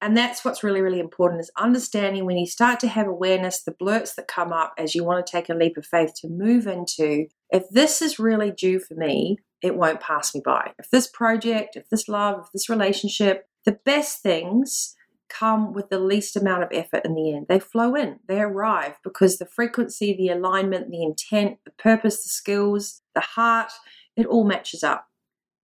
And 0.00 0.16
that's 0.16 0.42
what's 0.42 0.64
really, 0.64 0.80
really 0.80 1.00
important 1.00 1.42
is 1.42 1.50
understanding 1.58 2.24
when 2.24 2.38
you 2.38 2.46
start 2.46 2.80
to 2.80 2.88
have 2.88 3.06
awareness, 3.06 3.62
the 3.62 3.76
blurts 3.78 4.14
that 4.14 4.26
come 4.26 4.54
up 4.54 4.72
as 4.78 4.94
you 4.94 5.04
want 5.04 5.26
to 5.26 5.30
take 5.30 5.50
a 5.50 5.54
leap 5.54 5.76
of 5.76 5.84
faith 5.84 6.14
to 6.22 6.28
move 6.30 6.66
into 6.66 7.26
if 7.50 7.68
this 7.68 8.00
is 8.00 8.18
really 8.18 8.50
due 8.50 8.78
for 8.78 8.94
me, 8.94 9.36
it 9.60 9.76
won't 9.76 10.00
pass 10.00 10.34
me 10.34 10.40
by. 10.42 10.72
If 10.78 10.88
this 10.88 11.08
project, 11.08 11.76
if 11.76 11.90
this 11.90 12.08
love, 12.08 12.46
if 12.46 12.52
this 12.54 12.70
relationship, 12.70 13.44
the 13.66 13.78
best 13.84 14.22
things 14.22 14.95
come 15.28 15.72
with 15.72 15.88
the 15.88 15.98
least 15.98 16.36
amount 16.36 16.62
of 16.62 16.70
effort 16.72 17.04
in 17.04 17.14
the 17.14 17.34
end. 17.34 17.46
They 17.48 17.58
flow 17.58 17.94
in, 17.94 18.20
they 18.26 18.40
arrive 18.40 18.94
because 19.02 19.38
the 19.38 19.46
frequency, 19.46 20.14
the 20.16 20.28
alignment, 20.28 20.90
the 20.90 21.02
intent, 21.02 21.58
the 21.64 21.72
purpose, 21.72 22.22
the 22.22 22.28
skills, 22.28 23.02
the 23.14 23.20
heart, 23.20 23.72
it 24.16 24.26
all 24.26 24.44
matches 24.44 24.82
up. 24.82 25.08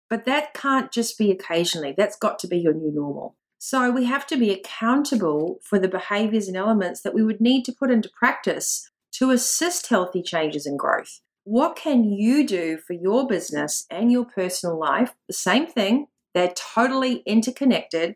But 0.09 0.25
that 0.25 0.53
can't 0.53 0.91
just 0.91 1.17
be 1.17 1.31
occasionally, 1.31 1.93
that's 1.95 2.17
got 2.17 2.39
to 2.39 2.47
be 2.47 2.57
your 2.57 2.73
new 2.73 2.91
normal. 2.91 3.35
So 3.59 3.91
we 3.91 4.05
have 4.05 4.25
to 4.27 4.37
be 4.37 4.51
accountable 4.51 5.59
for 5.63 5.77
the 5.79 5.89
behaviors 5.89 6.47
and 6.47 6.55
elements 6.55 7.01
that 7.01 7.13
we 7.13 7.23
would 7.23 7.41
need 7.41 7.65
to 7.65 7.73
put 7.73 7.91
into 7.91 8.09
practice 8.09 8.89
to 9.13 9.31
assist 9.31 9.87
healthy 9.87 10.23
changes 10.23 10.65
and 10.65 10.79
growth. 10.79 11.19
What 11.43 11.75
can 11.75 12.05
you 12.05 12.47
do 12.47 12.77
for 12.77 12.93
your 12.93 13.27
business 13.27 13.85
and 13.89 14.11
your 14.11 14.25
personal 14.25 14.79
life? 14.79 15.13
The 15.27 15.33
same 15.33 15.67
thing, 15.67 16.07
they're 16.33 16.53
totally 16.55 17.23
interconnected, 17.25 18.15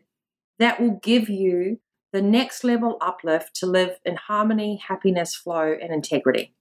that 0.58 0.80
will 0.80 0.98
give 1.02 1.28
you 1.28 1.78
the 2.12 2.22
next 2.22 2.62
level 2.62 2.96
uplift 3.00 3.56
to 3.56 3.66
live 3.66 3.98
in 4.04 4.16
harmony, 4.16 4.80
happiness, 4.86 5.34
flow, 5.34 5.74
and 5.80 5.92
integrity. 5.92 6.54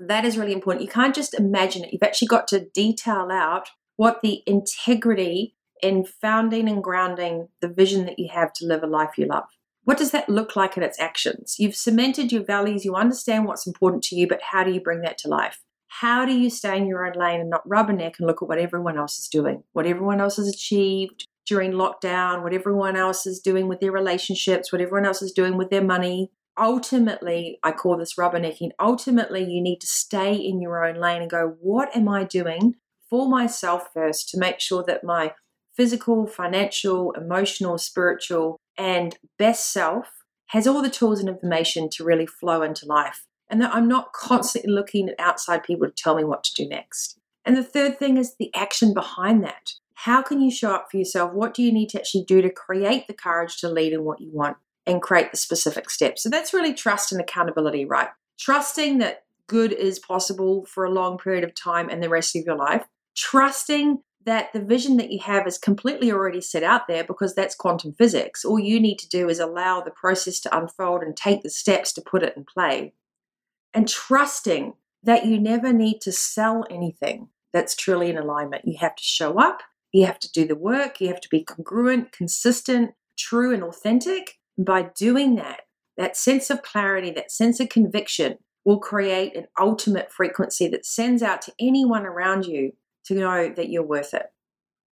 That 0.00 0.24
is 0.24 0.36
really 0.36 0.52
important. 0.52 0.84
You 0.84 0.90
can't 0.90 1.14
just 1.14 1.32
imagine 1.32 1.84
it. 1.84 1.92
You've 1.92 2.02
actually 2.02 2.28
got 2.28 2.48
to 2.48 2.66
detail 2.74 3.28
out 3.30 3.68
what 3.96 4.20
the 4.20 4.42
integrity 4.46 5.54
in 5.82 6.04
founding 6.04 6.68
and 6.68 6.82
grounding 6.82 7.48
the 7.60 7.68
vision 7.68 8.04
that 8.06 8.18
you 8.18 8.28
have 8.32 8.52
to 8.54 8.66
live 8.66 8.82
a 8.82 8.86
life 8.86 9.16
you 9.16 9.26
love. 9.26 9.44
What 9.84 9.98
does 9.98 10.10
that 10.10 10.28
look 10.28 10.56
like 10.56 10.76
in 10.76 10.82
its 10.82 10.98
actions? 10.98 11.56
You've 11.58 11.76
cemented 11.76 12.32
your 12.32 12.42
values, 12.42 12.84
you 12.84 12.96
understand 12.96 13.46
what's 13.46 13.66
important 13.66 14.02
to 14.04 14.16
you, 14.16 14.26
but 14.26 14.42
how 14.42 14.64
do 14.64 14.72
you 14.72 14.80
bring 14.80 15.02
that 15.02 15.18
to 15.18 15.28
life? 15.28 15.60
How 15.86 16.26
do 16.26 16.32
you 16.36 16.50
stay 16.50 16.76
in 16.76 16.86
your 16.86 17.06
own 17.06 17.12
lane 17.12 17.40
and 17.40 17.50
not 17.50 17.66
rubberneck 17.68 18.18
and 18.18 18.26
look 18.26 18.42
at 18.42 18.48
what 18.48 18.58
everyone 18.58 18.98
else 18.98 19.18
is 19.18 19.28
doing, 19.28 19.62
what 19.72 19.86
everyone 19.86 20.20
else 20.20 20.36
has 20.36 20.48
achieved 20.48 21.28
during 21.46 21.72
lockdown, 21.72 22.42
what 22.42 22.52
everyone 22.52 22.96
else 22.96 23.26
is 23.26 23.40
doing 23.40 23.68
with 23.68 23.80
their 23.80 23.92
relationships, 23.92 24.72
what 24.72 24.80
everyone 24.80 25.06
else 25.06 25.22
is 25.22 25.32
doing 25.32 25.56
with 25.56 25.70
their 25.70 25.84
money? 25.84 26.30
Ultimately, 26.58 27.58
I 27.62 27.72
call 27.72 27.96
this 27.96 28.16
rubbernecking. 28.16 28.70
Ultimately, 28.80 29.44
you 29.44 29.62
need 29.62 29.80
to 29.80 29.86
stay 29.86 30.34
in 30.34 30.60
your 30.60 30.84
own 30.84 30.96
lane 30.96 31.22
and 31.22 31.30
go, 31.30 31.56
what 31.60 31.94
am 31.94 32.08
I 32.08 32.24
doing 32.24 32.74
for 33.08 33.28
myself 33.28 33.88
first 33.94 34.28
to 34.30 34.38
make 34.38 34.60
sure 34.60 34.82
that 34.86 35.04
my 35.04 35.32
physical, 35.76 36.26
financial, 36.26 37.12
emotional, 37.12 37.78
spiritual, 37.78 38.58
and 38.78 39.18
best 39.38 39.70
self 39.72 40.06
has 40.48 40.66
all 40.66 40.80
the 40.80 40.90
tools 40.90 41.20
and 41.20 41.28
information 41.28 41.88
to 41.90 42.04
really 42.04 42.26
flow 42.26 42.62
into 42.62 42.86
life 42.86 43.26
and 43.48 43.60
that 43.60 43.74
I'm 43.74 43.88
not 43.88 44.12
constantly 44.12 44.72
looking 44.72 45.08
at 45.08 45.16
outside 45.18 45.62
people 45.62 45.86
to 45.86 45.92
tell 45.92 46.16
me 46.16 46.24
what 46.24 46.44
to 46.44 46.54
do 46.54 46.68
next. 46.68 47.18
And 47.44 47.56
the 47.56 47.62
third 47.62 47.98
thing 47.98 48.16
is 48.16 48.34
the 48.38 48.52
action 48.54 48.92
behind 48.92 49.44
that. 49.44 49.72
How 50.00 50.22
can 50.22 50.40
you 50.40 50.50
show 50.50 50.72
up 50.72 50.88
for 50.90 50.98
yourself? 50.98 51.32
What 51.32 51.54
do 51.54 51.62
you 51.62 51.72
need 51.72 51.88
to 51.90 51.98
actually 51.98 52.24
do 52.24 52.42
to 52.42 52.50
create 52.50 53.06
the 53.06 53.14
courage 53.14 53.56
to 53.58 53.68
lead 53.68 53.92
in 53.92 54.04
what 54.04 54.20
you 54.20 54.30
want 54.32 54.58
and 54.86 55.02
create 55.02 55.30
the 55.30 55.36
specific 55.36 55.90
steps? 55.90 56.22
So 56.22 56.28
that's 56.28 56.54
really 56.54 56.74
trust 56.74 57.12
and 57.12 57.20
accountability, 57.20 57.86
right? 57.86 58.08
Trusting 58.38 58.98
that 58.98 59.24
good 59.46 59.72
is 59.72 59.98
possible 59.98 60.66
for 60.66 60.84
a 60.84 60.90
long 60.90 61.18
period 61.18 61.44
of 61.44 61.54
time 61.54 61.88
and 61.88 62.02
the 62.02 62.10
rest 62.10 62.36
of 62.36 62.44
your 62.44 62.56
life. 62.56 62.84
Trusting 63.16 64.02
that 64.26 64.52
the 64.52 64.60
vision 64.60 64.98
that 64.98 65.10
you 65.10 65.20
have 65.20 65.46
is 65.46 65.56
completely 65.56 66.12
already 66.12 66.40
set 66.40 66.62
out 66.62 66.88
there 66.88 67.04
because 67.04 67.34
that's 67.34 67.54
quantum 67.54 67.94
physics. 67.94 68.44
All 68.44 68.58
you 68.58 68.78
need 68.78 68.98
to 68.98 69.08
do 69.08 69.28
is 69.28 69.38
allow 69.38 69.80
the 69.80 69.90
process 69.90 70.40
to 70.40 70.56
unfold 70.56 71.02
and 71.02 71.16
take 71.16 71.42
the 71.42 71.50
steps 71.50 71.92
to 71.94 72.02
put 72.02 72.22
it 72.22 72.36
in 72.36 72.44
play 72.44 72.92
and 73.72 73.88
trusting 73.88 74.74
that 75.02 75.24
you 75.24 75.38
never 75.38 75.72
need 75.72 76.00
to 76.00 76.12
sell 76.12 76.64
anything 76.70 77.28
that's 77.52 77.74
truly 77.74 78.10
in 78.10 78.18
alignment. 78.18 78.66
You 78.66 78.76
have 78.80 78.96
to 78.96 79.02
show 79.02 79.38
up, 79.38 79.62
you 79.96 80.04
have 80.04 80.18
to 80.18 80.30
do 80.30 80.46
the 80.46 80.56
work, 80.56 81.00
you 81.00 81.08
have 81.08 81.22
to 81.22 81.28
be 81.30 81.42
congruent, 81.42 82.12
consistent, 82.12 82.90
true, 83.18 83.54
and 83.54 83.62
authentic. 83.62 84.34
By 84.58 84.90
doing 84.94 85.36
that, 85.36 85.62
that 85.96 86.16
sense 86.16 86.50
of 86.50 86.62
clarity, 86.62 87.10
that 87.12 87.32
sense 87.32 87.60
of 87.60 87.70
conviction 87.70 88.38
will 88.66 88.78
create 88.78 89.34
an 89.36 89.46
ultimate 89.58 90.12
frequency 90.12 90.68
that 90.68 90.84
sends 90.84 91.22
out 91.22 91.40
to 91.42 91.52
anyone 91.58 92.04
around 92.04 92.44
you 92.44 92.72
to 93.06 93.14
know 93.14 93.52
that 93.56 93.70
you're 93.70 93.82
worth 93.82 94.12
it. 94.12 94.26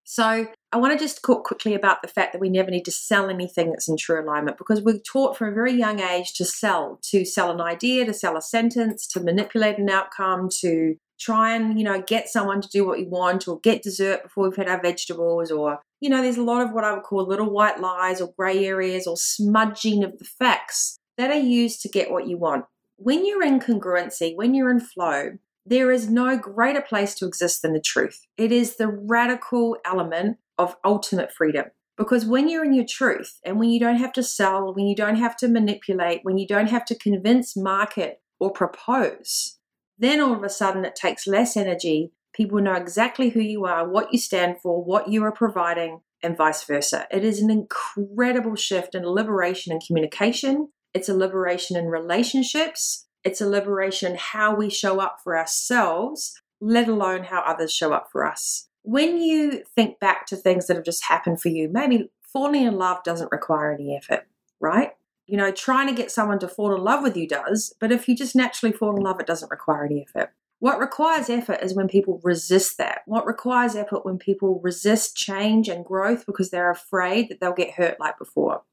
So, 0.04 0.48
I 0.72 0.78
want 0.78 0.92
to 0.92 1.04
just 1.04 1.24
talk 1.24 1.46
quickly 1.46 1.76
about 1.76 2.02
the 2.02 2.08
fact 2.08 2.34
that 2.34 2.42
we 2.42 2.50
never 2.50 2.72
need 2.72 2.86
to 2.86 2.92
sell 2.92 3.30
anything 3.30 3.70
that's 3.70 3.88
in 3.88 3.96
true 3.96 4.22
alignment 4.22 4.58
because 4.58 4.82
we're 4.82 4.98
taught 4.98 5.38
from 5.38 5.50
a 5.50 5.54
very 5.54 5.74
young 5.74 6.00
age 6.00 6.34
to 6.34 6.46
sell, 6.46 7.00
to 7.04 7.24
sell 7.24 7.52
an 7.52 7.62
idea, 7.62 8.06
to 8.06 8.14
sell 8.14 8.36
a 8.36 8.42
sentence, 8.42 9.08
to 9.08 9.20
manipulate 9.20 9.78
an 9.78 9.90
outcome, 9.90 10.50
to 10.62 10.96
try 11.20 11.56
and, 11.56 11.78
you 11.78 11.86
know, 11.86 12.02
get 12.02 12.28
someone 12.28 12.60
to 12.60 12.68
do 12.70 12.86
what 12.86 13.00
you 13.00 13.08
want 13.08 13.48
or 13.48 13.60
get 13.60 13.84
dessert 13.84 14.24
before 14.24 14.50
we've 14.50 14.58
had 14.58 14.68
our 14.68 14.82
vegetables 14.82 15.52
or, 15.52 15.80
you 16.02 16.10
know, 16.10 16.22
there's 16.22 16.38
a 16.38 16.44
lot 16.44 16.62
of 16.62 16.74
what 16.74 16.84
I 16.84 16.94
would 16.94 17.04
call 17.04 17.26
little 17.26 17.50
white 17.50 17.80
lies 17.80 18.20
or 18.20 18.34
grey 18.38 18.66
areas 18.66 19.08
or 19.08 19.16
smudging 19.16 20.04
of 20.04 20.18
the 20.20 20.26
facts 20.26 21.00
that 21.18 21.30
are 21.30 21.40
used 21.40 21.82
to 21.84 21.90
get 21.90 22.12
what 22.12 22.28
you 22.28 22.38
want. 22.38 22.66
When 22.98 23.26
you're 23.26 23.44
in 23.44 23.60
congruency, 23.60 24.36
when 24.36 24.54
you're 24.54 24.72
in 24.72 24.80
flow, 24.80 25.38
there 25.66 25.92
is 25.92 26.10
no 26.10 26.38
greater 26.38 26.82
place 26.82 27.16
to 27.16 27.26
exist 27.26 27.62
than 27.62 27.74
the 27.74 27.80
truth. 27.80 28.26
It 28.38 28.52
is 28.52 28.76
the 28.76 28.88
radical 28.88 29.78
element 29.86 30.38
of 30.58 30.76
ultimate 30.84 31.32
freedom. 31.32 31.66
Because 31.96 32.26
when 32.26 32.50
you're 32.50 32.66
in 32.66 32.74
your 32.74 32.86
truth 32.88 33.40
and 33.46 33.60
when 33.60 33.70
you 33.70 33.80
don't 33.80 33.98
have 33.98 34.14
to 34.14 34.24
sell, 34.24 34.74
when 34.74 34.88
you 34.88 34.96
don't 34.96 35.18
have 35.18 35.38
to 35.38 35.48
manipulate, 35.48 36.22
when 36.24 36.38
you 36.38 36.48
don't 36.48 36.70
have 36.70 36.86
to 36.86 36.96
convince, 36.96 37.56
market, 37.56 38.22
or 38.40 38.52
propose, 38.52 39.60
then 39.98 40.20
all 40.20 40.34
of 40.34 40.44
a 40.44 40.50
sudden 40.50 40.86
it 40.86 40.96
takes 40.96 41.28
less 41.28 41.56
energy. 41.56 42.12
People 42.34 42.60
know 42.62 42.74
exactly 42.74 43.30
who 43.30 43.42
you 43.42 43.66
are, 43.66 43.88
what 43.88 44.12
you 44.12 44.18
stand 44.18 44.58
for, 44.62 44.84
what 44.84 45.08
you 45.08 45.24
are 45.24 45.32
providing, 45.32 46.02
and 46.24 46.36
vice 46.36 46.64
versa. 46.64 47.06
It 47.12 47.24
is 47.24 47.42
an 47.42 47.52
incredible 47.52 48.56
shift 48.56 48.96
in 48.96 49.04
liberation 49.04 49.72
in 49.72 49.80
communication. 49.80 50.70
It's 50.94 51.10
a 51.10 51.14
liberation 51.14 51.78
in 51.78 51.86
relationships. 51.86 53.06
It's 53.24 53.42
a 53.42 53.48
liberation 53.50 54.16
how 54.18 54.54
we 54.56 54.70
show 54.70 55.00
up 55.00 55.20
for 55.24 55.38
ourselves, 55.38 56.42
let 56.60 56.88
alone 56.88 57.24
how 57.24 57.42
others 57.42 57.74
show 57.74 57.94
up 57.94 58.10
for 58.12 58.26
us. 58.26 58.68
When 58.84 59.22
you 59.22 59.64
think 59.76 60.00
back 60.00 60.26
to 60.28 60.36
things 60.36 60.68
that 60.68 60.76
have 60.76 60.86
just 60.86 61.06
happened 61.06 61.42
for 61.42 61.50
you, 61.50 61.70
maybe 61.70 62.10
falling 62.22 62.64
in 62.64 62.76
love 62.76 63.04
doesn't 63.04 63.32
require 63.32 63.72
any 63.72 63.96
effort, 63.96 64.28
right? 64.60 64.92
You 65.26 65.38
know, 65.38 65.52
trying 65.52 65.88
to 65.88 65.94
get 65.94 66.12
someone 66.12 66.40
to 66.40 66.50
fall 66.50 66.76
in 66.76 66.84
love 66.84 67.02
with 67.02 67.16
you 67.16 67.28
does, 67.28 67.74
but 67.80 67.92
if 67.92 68.10
you 68.10 68.16
just 68.16 68.36
naturally 68.36 68.76
fall 68.76 68.96
in 68.96 69.02
love, 69.02 69.20
it 69.22 69.28
doesn't 69.28 69.52
require 69.52 69.86
any 69.86 70.06
effort. 70.08 70.34
What 70.60 70.80
requires 70.80 71.30
effort 71.30 71.60
is 71.62 71.74
when 71.74 71.90
people 71.90 72.22
resist 72.24 72.78
that. 72.78 73.02
What 73.06 73.26
requires 73.26 73.76
effort 73.76 74.06
when 74.06 74.18
people 74.18 74.62
resist 74.64 75.16
change 75.16 75.68
and 75.68 75.84
growth 75.84 76.26
because 76.26 76.52
they're 76.52 76.72
afraid 76.72 77.30
that 77.30 77.40
they'll 77.40 77.54
get 77.54 77.72
hurt 77.72 78.00
like 78.00 78.18
before. 78.18 78.64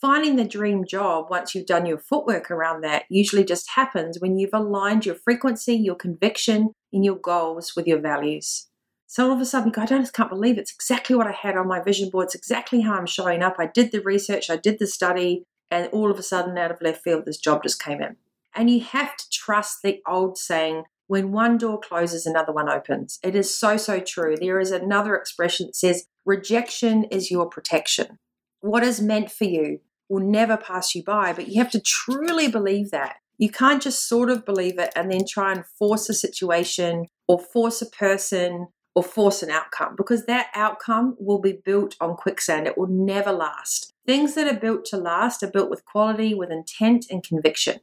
Finding 0.00 0.36
the 0.36 0.46
dream 0.46 0.86
job 0.86 1.26
once 1.28 1.54
you've 1.54 1.66
done 1.66 1.84
your 1.84 1.98
footwork 1.98 2.50
around 2.50 2.80
that 2.80 3.04
usually 3.10 3.44
just 3.44 3.72
happens 3.74 4.16
when 4.18 4.38
you've 4.38 4.54
aligned 4.54 5.04
your 5.04 5.14
frequency, 5.14 5.74
your 5.74 5.94
conviction, 5.94 6.70
and 6.90 7.04
your 7.04 7.16
goals 7.16 7.76
with 7.76 7.86
your 7.86 8.00
values. 8.00 8.68
So 9.06 9.26
all 9.26 9.34
of 9.34 9.40
a 9.42 9.44
sudden, 9.44 9.72
go, 9.72 9.82
I 9.82 9.86
just 9.86 10.14
can't 10.14 10.30
believe 10.30 10.56
it's 10.56 10.72
exactly 10.72 11.14
what 11.14 11.26
I 11.26 11.32
had 11.32 11.54
on 11.54 11.68
my 11.68 11.82
vision 11.82 12.08
board. 12.08 12.26
It's 12.26 12.34
exactly 12.34 12.80
how 12.80 12.94
I'm 12.94 13.04
showing 13.04 13.42
up. 13.42 13.56
I 13.58 13.66
did 13.66 13.92
the 13.92 14.00
research, 14.00 14.48
I 14.48 14.56
did 14.56 14.78
the 14.78 14.86
study, 14.86 15.44
and 15.70 15.88
all 15.88 16.10
of 16.10 16.18
a 16.18 16.22
sudden, 16.22 16.56
out 16.56 16.70
of 16.70 16.80
left 16.80 17.02
field, 17.04 17.26
this 17.26 17.36
job 17.36 17.62
just 17.62 17.82
came 17.82 18.00
in. 18.00 18.16
And 18.54 18.70
you 18.70 18.80
have 18.80 19.18
to 19.18 19.24
trust 19.30 19.80
the 19.82 20.00
old 20.08 20.38
saying, 20.38 20.84
when 21.08 21.30
one 21.30 21.58
door 21.58 21.78
closes, 21.78 22.24
another 22.24 22.52
one 22.52 22.70
opens. 22.70 23.18
It 23.22 23.34
is 23.34 23.54
so, 23.54 23.76
so 23.76 24.00
true. 24.00 24.36
There 24.40 24.60
is 24.60 24.70
another 24.70 25.14
expression 25.14 25.66
that 25.66 25.76
says, 25.76 26.06
rejection 26.24 27.04
is 27.04 27.30
your 27.30 27.50
protection. 27.50 28.18
What 28.60 28.82
is 28.82 29.00
meant 29.02 29.30
for 29.30 29.44
you 29.44 29.80
will 30.10 30.20
never 30.20 30.56
pass 30.56 30.94
you 30.94 31.02
by, 31.02 31.32
but 31.32 31.48
you 31.48 31.62
have 31.62 31.70
to 31.70 31.80
truly 31.80 32.48
believe 32.48 32.90
that. 32.90 33.16
You 33.38 33.48
can't 33.48 33.82
just 33.82 34.06
sort 34.06 34.28
of 34.28 34.44
believe 34.44 34.78
it 34.78 34.92
and 34.94 35.10
then 35.10 35.24
try 35.26 35.52
and 35.52 35.64
force 35.78 36.10
a 36.10 36.14
situation 36.14 37.06
or 37.26 37.38
force 37.38 37.80
a 37.80 37.86
person 37.86 38.66
or 38.94 39.02
force 39.02 39.42
an 39.42 39.50
outcome 39.50 39.94
because 39.96 40.26
that 40.26 40.48
outcome 40.54 41.16
will 41.18 41.40
be 41.40 41.58
built 41.64 41.96
on 42.00 42.16
quicksand. 42.16 42.66
It 42.66 42.76
will 42.76 42.88
never 42.88 43.32
last. 43.32 43.94
Things 44.04 44.34
that 44.34 44.52
are 44.52 44.58
built 44.58 44.84
to 44.86 44.96
last 44.96 45.42
are 45.42 45.50
built 45.50 45.70
with 45.70 45.84
quality, 45.84 46.34
with 46.34 46.50
intent, 46.50 47.06
and 47.10 47.22
conviction. 47.22 47.80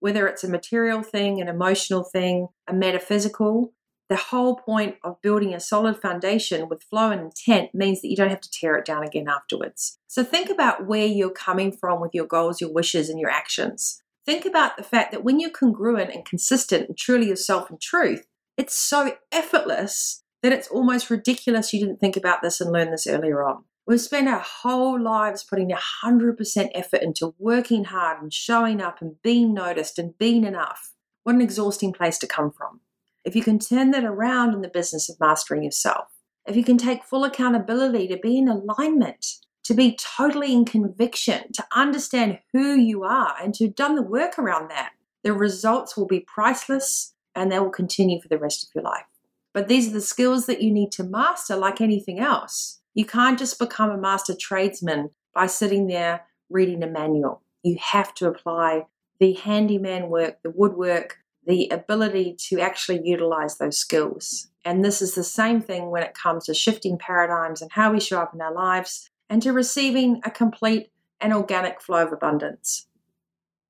Whether 0.00 0.26
it's 0.28 0.44
a 0.44 0.48
material 0.48 1.02
thing, 1.02 1.40
an 1.40 1.48
emotional 1.48 2.04
thing, 2.04 2.48
a 2.68 2.72
metaphysical, 2.72 3.72
the 4.08 4.16
whole 4.16 4.56
point 4.56 4.96
of 5.02 5.20
building 5.20 5.52
a 5.54 5.60
solid 5.60 6.00
foundation 6.00 6.68
with 6.68 6.82
flow 6.84 7.10
and 7.10 7.20
intent 7.20 7.74
means 7.74 8.00
that 8.00 8.08
you 8.08 8.16
don't 8.16 8.30
have 8.30 8.40
to 8.40 8.50
tear 8.50 8.76
it 8.76 8.84
down 8.84 9.02
again 9.04 9.28
afterwards. 9.28 9.98
So 10.06 10.22
think 10.22 10.48
about 10.48 10.86
where 10.86 11.06
you're 11.06 11.30
coming 11.30 11.72
from 11.72 12.00
with 12.00 12.14
your 12.14 12.26
goals, 12.26 12.60
your 12.60 12.72
wishes, 12.72 13.08
and 13.08 13.18
your 13.18 13.30
actions. 13.30 14.00
Think 14.24 14.44
about 14.44 14.76
the 14.76 14.82
fact 14.82 15.12
that 15.12 15.24
when 15.24 15.40
you're 15.40 15.50
congruent 15.50 16.12
and 16.12 16.24
consistent 16.24 16.88
and 16.88 16.96
truly 16.96 17.28
yourself 17.28 17.68
and 17.70 17.80
truth, 17.80 18.26
it's 18.56 18.74
so 18.74 19.16
effortless 19.32 20.22
that 20.42 20.52
it's 20.52 20.68
almost 20.68 21.10
ridiculous 21.10 21.72
you 21.72 21.80
didn't 21.80 22.00
think 22.00 22.16
about 22.16 22.42
this 22.42 22.60
and 22.60 22.72
learn 22.72 22.90
this 22.90 23.06
earlier 23.06 23.42
on. 23.44 23.64
We've 23.86 24.00
spent 24.00 24.28
our 24.28 24.40
whole 24.40 25.00
lives 25.00 25.44
putting 25.44 25.70
100% 25.70 26.68
effort 26.74 27.02
into 27.02 27.34
working 27.38 27.84
hard 27.84 28.20
and 28.20 28.32
showing 28.32 28.80
up 28.80 29.00
and 29.00 29.20
being 29.22 29.54
noticed 29.54 29.98
and 29.98 30.18
being 30.18 30.44
enough. 30.44 30.92
What 31.22 31.36
an 31.36 31.40
exhausting 31.40 31.92
place 31.92 32.18
to 32.18 32.26
come 32.26 32.50
from 32.50 32.80
if 33.26 33.34
you 33.34 33.42
can 33.42 33.58
turn 33.58 33.90
that 33.90 34.04
around 34.04 34.54
in 34.54 34.62
the 34.62 34.68
business 34.68 35.10
of 35.10 35.18
mastering 35.18 35.64
yourself, 35.64 36.06
if 36.46 36.54
you 36.54 36.62
can 36.62 36.78
take 36.78 37.02
full 37.02 37.24
accountability 37.24 38.06
to 38.06 38.16
be 38.16 38.38
in 38.38 38.48
alignment, 38.48 39.26
to 39.64 39.74
be 39.74 39.98
totally 40.00 40.52
in 40.52 40.64
conviction, 40.64 41.50
to 41.52 41.64
understand 41.74 42.38
who 42.52 42.76
you 42.76 43.02
are, 43.02 43.34
and 43.42 43.52
to 43.54 43.64
have 43.64 43.74
done 43.74 43.96
the 43.96 44.02
work 44.02 44.38
around 44.38 44.70
that, 44.70 44.92
the 45.24 45.32
results 45.32 45.96
will 45.96 46.06
be 46.06 46.20
priceless 46.20 47.14
and 47.34 47.50
they 47.50 47.58
will 47.58 47.68
continue 47.68 48.20
for 48.20 48.28
the 48.28 48.38
rest 48.38 48.62
of 48.62 48.70
your 48.76 48.84
life. 48.84 49.04
But 49.52 49.66
these 49.66 49.88
are 49.88 49.94
the 49.94 50.00
skills 50.00 50.46
that 50.46 50.62
you 50.62 50.70
need 50.70 50.92
to 50.92 51.02
master, 51.02 51.56
like 51.56 51.80
anything 51.80 52.20
else. 52.20 52.80
You 52.94 53.04
can't 53.04 53.38
just 53.38 53.58
become 53.58 53.90
a 53.90 53.98
master 53.98 54.36
tradesman 54.38 55.10
by 55.34 55.46
sitting 55.46 55.88
there 55.88 56.26
reading 56.48 56.84
a 56.84 56.86
manual. 56.86 57.42
You 57.64 57.76
have 57.80 58.14
to 58.14 58.28
apply 58.28 58.86
the 59.18 59.32
handyman 59.32 60.10
work, 60.10 60.38
the 60.44 60.50
woodwork, 60.50 61.18
the 61.46 61.68
ability 61.68 62.36
to 62.48 62.60
actually 62.60 63.00
utilize 63.04 63.58
those 63.58 63.78
skills. 63.78 64.48
And 64.64 64.84
this 64.84 65.00
is 65.00 65.14
the 65.14 65.24
same 65.24 65.60
thing 65.60 65.90
when 65.90 66.02
it 66.02 66.14
comes 66.14 66.46
to 66.46 66.54
shifting 66.54 66.98
paradigms 66.98 67.62
and 67.62 67.70
how 67.72 67.92
we 67.92 68.00
show 68.00 68.20
up 68.20 68.34
in 68.34 68.40
our 68.40 68.52
lives 68.52 69.08
and 69.30 69.40
to 69.42 69.52
receiving 69.52 70.20
a 70.24 70.30
complete 70.30 70.90
and 71.20 71.32
organic 71.32 71.80
flow 71.80 72.04
of 72.04 72.12
abundance. 72.12 72.86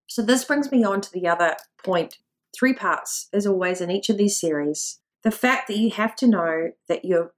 So, 0.09 0.23
this 0.23 0.45
brings 0.45 0.71
me 0.71 0.85
on 0.85 1.01
to 1.03 1.13
the 1.13 1.27
other 1.27 1.57
point. 1.83 2.19
Three 2.57 2.73
parts, 2.73 3.29
as 3.33 3.47
always, 3.47 3.81
in 3.81 3.91
each 3.91 4.09
of 4.09 4.17
these 4.17 4.41
series. 4.41 5.01
The 5.23 5.31
fact 5.31 5.69
that 5.69 5.77
you 5.77 5.91
have 5.91 6.17
to 6.17 6.27
know 6.27 6.71
that 6.89 7.05
your 7.05 7.33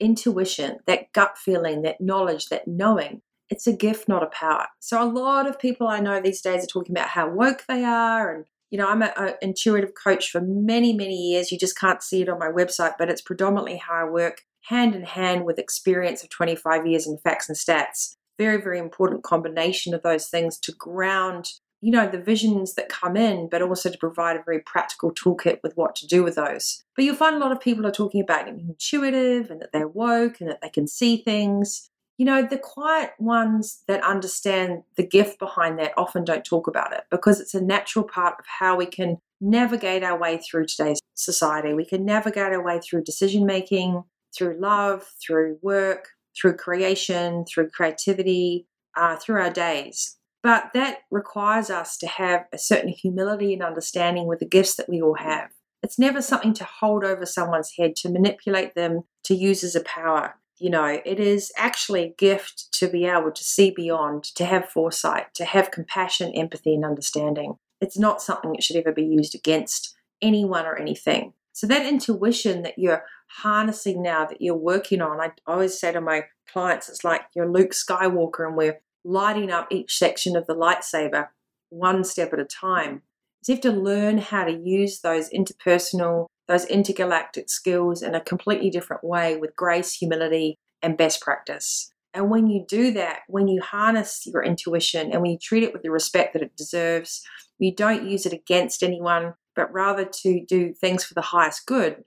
intuition, 0.00 0.78
that 0.86 1.12
gut 1.12 1.38
feeling, 1.38 1.82
that 1.82 2.00
knowledge, 2.00 2.48
that 2.48 2.68
knowing, 2.68 3.22
it's 3.48 3.66
a 3.66 3.72
gift, 3.72 4.08
not 4.08 4.22
a 4.22 4.26
power. 4.26 4.66
So, 4.80 5.02
a 5.02 5.08
lot 5.08 5.46
of 5.46 5.58
people 5.58 5.88
I 5.88 6.00
know 6.00 6.20
these 6.20 6.42
days 6.42 6.64
are 6.64 6.68
talking 6.68 6.94
about 6.94 7.08
how 7.08 7.30
woke 7.30 7.64
they 7.66 7.84
are 7.84 8.34
and 8.34 8.44
you 8.70 8.78
know, 8.78 8.86
I'm 8.86 9.02
an 9.02 9.34
intuitive 9.40 9.92
coach 9.94 10.30
for 10.30 10.40
many, 10.40 10.92
many 10.92 11.14
years. 11.14 11.50
You 11.50 11.58
just 11.58 11.78
can't 11.78 12.02
see 12.02 12.22
it 12.22 12.28
on 12.28 12.38
my 12.38 12.48
website, 12.48 12.94
but 12.98 13.08
it's 13.08 13.22
predominantly 13.22 13.76
how 13.76 13.94
I 13.94 14.04
work 14.04 14.42
hand 14.62 14.94
in 14.94 15.04
hand 15.04 15.44
with 15.44 15.58
experience 15.58 16.22
of 16.22 16.28
25 16.28 16.86
years 16.86 17.06
in 17.06 17.18
facts 17.18 17.48
and 17.48 17.56
stats. 17.56 18.14
Very, 18.38 18.60
very 18.60 18.78
important 18.78 19.24
combination 19.24 19.94
of 19.94 20.02
those 20.02 20.28
things 20.28 20.58
to 20.60 20.72
ground, 20.72 21.50
you 21.80 21.90
know, 21.90 22.08
the 22.08 22.20
visions 22.20 22.74
that 22.74 22.88
come 22.88 23.16
in, 23.16 23.48
but 23.48 23.62
also 23.62 23.90
to 23.90 23.98
provide 23.98 24.36
a 24.36 24.42
very 24.44 24.60
practical 24.60 25.12
toolkit 25.12 25.60
with 25.62 25.76
what 25.76 25.96
to 25.96 26.06
do 26.06 26.22
with 26.22 26.34
those. 26.34 26.82
But 26.94 27.04
you'll 27.04 27.16
find 27.16 27.36
a 27.36 27.38
lot 27.38 27.52
of 27.52 27.60
people 27.60 27.86
are 27.86 27.90
talking 27.90 28.20
about 28.20 28.48
intuitive 28.48 29.50
and 29.50 29.60
that 29.62 29.72
they're 29.72 29.88
woke 29.88 30.40
and 30.40 30.50
that 30.50 30.60
they 30.60 30.68
can 30.68 30.86
see 30.86 31.16
things 31.16 31.88
you 32.18 32.24
know, 32.24 32.44
the 32.44 32.58
quiet 32.58 33.12
ones 33.20 33.84
that 33.86 34.02
understand 34.02 34.82
the 34.96 35.06
gift 35.06 35.38
behind 35.38 35.78
that 35.78 35.92
often 35.96 36.24
don't 36.24 36.44
talk 36.44 36.66
about 36.66 36.92
it 36.92 37.04
because 37.10 37.40
it's 37.40 37.54
a 37.54 37.60
natural 37.60 38.04
part 38.04 38.34
of 38.40 38.44
how 38.58 38.76
we 38.76 38.86
can 38.86 39.18
navigate 39.40 40.02
our 40.02 40.18
way 40.18 40.36
through 40.38 40.66
today's 40.66 40.98
society. 41.14 41.72
We 41.72 41.84
can 41.84 42.04
navigate 42.04 42.52
our 42.52 42.62
way 42.62 42.80
through 42.80 43.04
decision 43.04 43.46
making, 43.46 44.02
through 44.36 44.58
love, 44.58 45.06
through 45.24 45.58
work, 45.62 46.08
through 46.36 46.56
creation, 46.56 47.44
through 47.44 47.70
creativity, 47.70 48.66
uh, 48.96 49.14
through 49.16 49.40
our 49.40 49.50
days. 49.50 50.16
But 50.42 50.70
that 50.74 50.98
requires 51.12 51.70
us 51.70 51.96
to 51.98 52.08
have 52.08 52.46
a 52.52 52.58
certain 52.58 52.88
humility 52.88 53.52
and 53.52 53.62
understanding 53.62 54.26
with 54.26 54.40
the 54.40 54.46
gifts 54.46 54.74
that 54.74 54.88
we 54.88 55.00
all 55.00 55.14
have. 55.14 55.50
It's 55.84 56.00
never 56.00 56.20
something 56.20 56.54
to 56.54 56.64
hold 56.64 57.04
over 57.04 57.24
someone's 57.24 57.74
head, 57.78 57.94
to 57.96 58.08
manipulate 58.08 58.74
them, 58.74 59.02
to 59.24 59.36
use 59.36 59.62
as 59.62 59.76
a 59.76 59.80
power 59.80 60.34
you 60.60 60.70
know, 60.70 61.00
it 61.04 61.20
is 61.20 61.52
actually 61.56 62.04
a 62.04 62.14
gift 62.16 62.72
to 62.72 62.88
be 62.88 63.04
able 63.04 63.30
to 63.30 63.44
see 63.44 63.70
beyond, 63.70 64.24
to 64.24 64.44
have 64.44 64.68
foresight, 64.68 65.34
to 65.34 65.44
have 65.44 65.70
compassion, 65.70 66.32
empathy, 66.34 66.74
and 66.74 66.84
understanding. 66.84 67.58
It's 67.80 67.98
not 67.98 68.22
something 68.22 68.52
that 68.52 68.62
should 68.62 68.76
ever 68.76 68.92
be 68.92 69.04
used 69.04 69.34
against 69.34 69.96
anyone 70.20 70.66
or 70.66 70.76
anything. 70.76 71.32
So, 71.52 71.66
that 71.66 71.86
intuition 71.86 72.62
that 72.62 72.78
you're 72.78 73.04
harnessing 73.42 74.02
now, 74.02 74.26
that 74.26 74.40
you're 74.40 74.56
working 74.56 75.00
on, 75.00 75.20
I 75.20 75.32
always 75.46 75.78
say 75.78 75.92
to 75.92 76.00
my 76.00 76.26
clients, 76.50 76.88
it's 76.88 77.04
like 77.04 77.22
you're 77.34 77.50
Luke 77.50 77.72
Skywalker 77.72 78.46
and 78.46 78.56
we're 78.56 78.80
lighting 79.04 79.50
up 79.50 79.68
each 79.70 79.96
section 79.96 80.36
of 80.36 80.46
the 80.46 80.54
lightsaber 80.54 81.28
one 81.70 82.04
step 82.04 82.32
at 82.32 82.38
a 82.38 82.44
time. 82.44 83.02
So, 83.42 83.52
you 83.52 83.56
have 83.56 83.62
to 83.62 83.72
learn 83.72 84.18
how 84.18 84.44
to 84.44 84.52
use 84.52 85.00
those 85.00 85.30
interpersonal 85.30 86.26
those 86.48 86.64
intergalactic 86.64 87.50
skills 87.50 88.02
in 88.02 88.14
a 88.14 88.20
completely 88.20 88.70
different 88.70 89.04
way 89.04 89.36
with 89.36 89.54
grace, 89.54 89.92
humility, 89.92 90.58
and 90.82 90.96
best 90.96 91.20
practice. 91.20 91.92
And 92.14 92.30
when 92.30 92.48
you 92.48 92.64
do 92.66 92.92
that, 92.92 93.20
when 93.28 93.48
you 93.48 93.60
harness 93.60 94.26
your 94.26 94.42
intuition 94.42 95.12
and 95.12 95.20
when 95.20 95.30
you 95.30 95.38
treat 95.38 95.62
it 95.62 95.72
with 95.72 95.82
the 95.82 95.90
respect 95.90 96.32
that 96.32 96.42
it 96.42 96.56
deserves, 96.56 97.22
you 97.58 97.74
don't 97.74 98.08
use 98.08 98.24
it 98.24 98.32
against 98.32 98.82
anyone, 98.82 99.34
but 99.54 99.72
rather 99.72 100.04
to 100.04 100.44
do 100.46 100.72
things 100.72 101.04
for 101.04 101.14
the 101.14 101.20
highest 101.20 101.66
good, 101.66 102.04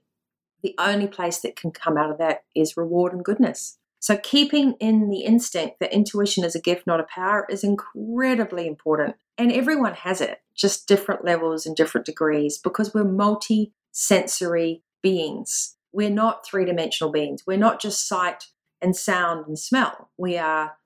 the 0.64 0.76
only 0.78 1.08
place 1.08 1.40
that 1.40 1.56
can 1.56 1.72
come 1.72 1.98
out 1.98 2.12
of 2.12 2.18
that 2.18 2.44
is 2.56 2.78
reward 2.78 3.14
and 3.14 3.24
goodness. 3.24 3.78
So, 4.00 4.18
keeping 4.18 4.74
in 4.80 5.10
the 5.10 5.22
instinct 5.22 5.80
that 5.80 5.94
intuition 5.94 6.44
is 6.44 6.56
a 6.56 6.62
gift, 6.62 6.88
not 6.88 7.00
a 7.00 7.06
power, 7.14 7.46
is 7.50 7.64
incredibly 7.64 8.66
important. 8.66 9.16
And 9.38 9.52
everyone 9.52 9.94
has 9.94 10.22
it, 10.22 10.42
just 10.56 10.88
different 10.88 11.24
levels 11.24 11.68
and 11.68 11.76
different 11.76 12.06
degrees, 12.06 12.58
because 12.58 12.94
we're 12.94 13.04
multi 13.04 13.74
sensory 13.92 14.84
beings. 15.02 15.76
We're 15.92 16.10
not 16.10 16.46
three 16.46 16.66
dimensional 16.66 17.12
beings. 17.12 17.44
We're 17.46 17.58
not 17.58 17.82
just 17.82 18.08
sight 18.08 18.46
and 18.82 18.96
sound 18.96 19.48
and 19.48 19.60
smell. 19.60 20.10
We 20.18 20.38
are 20.38 20.78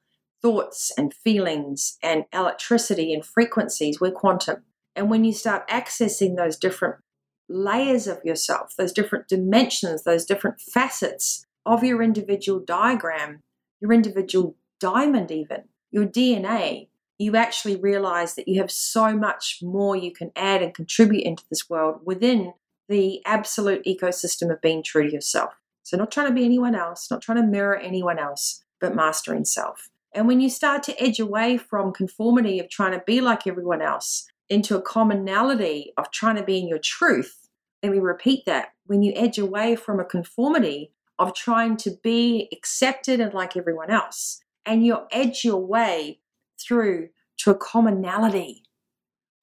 thoughts 0.41 0.91
and 0.97 1.13
feelings 1.13 1.97
and 2.03 2.25
electricity 2.33 3.13
and 3.13 3.25
frequencies. 3.25 3.99
We're 3.99 4.11
quantum. 4.11 4.63
And 4.95 5.09
when 5.09 5.23
you 5.23 5.33
start 5.33 5.67
accessing 5.69 6.35
those 6.35 6.57
different 6.57 6.95
layers 7.49 8.07
of 8.07 8.19
yourself, 8.23 8.73
those 8.77 8.91
different 8.91 9.27
dimensions, 9.27 10.03
those 10.03 10.25
different 10.25 10.59
facets 10.61 11.45
of 11.65 11.83
your 11.83 12.01
individual 12.01 12.59
diagram, 12.59 13.43
your 13.81 13.93
individual 13.93 14.55
diamond, 14.79 15.31
even 15.31 15.63
your 15.91 16.05
DNA, 16.05 16.89
you 17.17 17.35
actually 17.35 17.77
realize 17.77 18.35
that 18.35 18.47
you 18.47 18.59
have 18.59 18.71
so 18.71 19.15
much 19.15 19.59
more 19.61 19.95
you 19.95 20.11
can 20.11 20.31
add 20.35 20.61
and 20.61 20.73
contribute 20.73 21.23
into 21.23 21.43
this 21.49 21.69
world 21.69 22.01
within 22.03 22.53
the 22.87 23.21
absolute 23.25 23.85
ecosystem 23.85 24.51
of 24.51 24.61
being 24.61 24.83
true 24.83 25.07
to 25.07 25.13
yourself. 25.13 25.53
So, 25.83 25.97
not 25.97 26.11
trying 26.11 26.27
to 26.27 26.33
be 26.33 26.45
anyone 26.45 26.75
else, 26.75 27.09
not 27.11 27.21
trying 27.21 27.41
to 27.41 27.47
mirror 27.47 27.77
anyone 27.77 28.19
else, 28.19 28.63
but 28.79 28.95
mastering 28.95 29.45
self. 29.45 29.89
And 30.13 30.27
when 30.27 30.39
you 30.39 30.49
start 30.49 30.81
to 30.83 31.01
edge 31.01 31.19
away 31.19 31.57
from 31.57 31.93
conformity 31.93 32.59
of 32.59 32.69
trying 32.69 32.93
to 32.93 33.03
be 33.05 33.21
like 33.21 33.45
everyone 33.45 33.81
else 33.81 34.27
into 34.49 34.77
a 34.77 34.81
commonality 34.81 35.91
of 35.97 36.09
trying 36.11 36.37
to 36.37 36.43
be 36.43 36.57
in 36.57 36.67
your 36.67 36.79
truth, 36.79 37.49
let 37.83 37.91
me 37.91 37.99
repeat 37.99 38.45
that. 38.45 38.69
When 38.85 39.03
you 39.03 39.13
edge 39.15 39.37
away 39.37 39.75
from 39.75 39.99
a 39.99 40.05
conformity 40.05 40.91
of 41.19 41.33
trying 41.33 41.77
to 41.77 41.91
be 42.03 42.47
accepted 42.51 43.19
and 43.19 43.33
like 43.33 43.57
everyone 43.57 43.91
else, 43.91 44.41
and 44.65 44.85
you 44.85 44.99
edge 45.11 45.43
your 45.43 45.63
way 45.63 46.19
through 46.59 47.09
to 47.37 47.51
a 47.51 47.55
commonality 47.55 48.63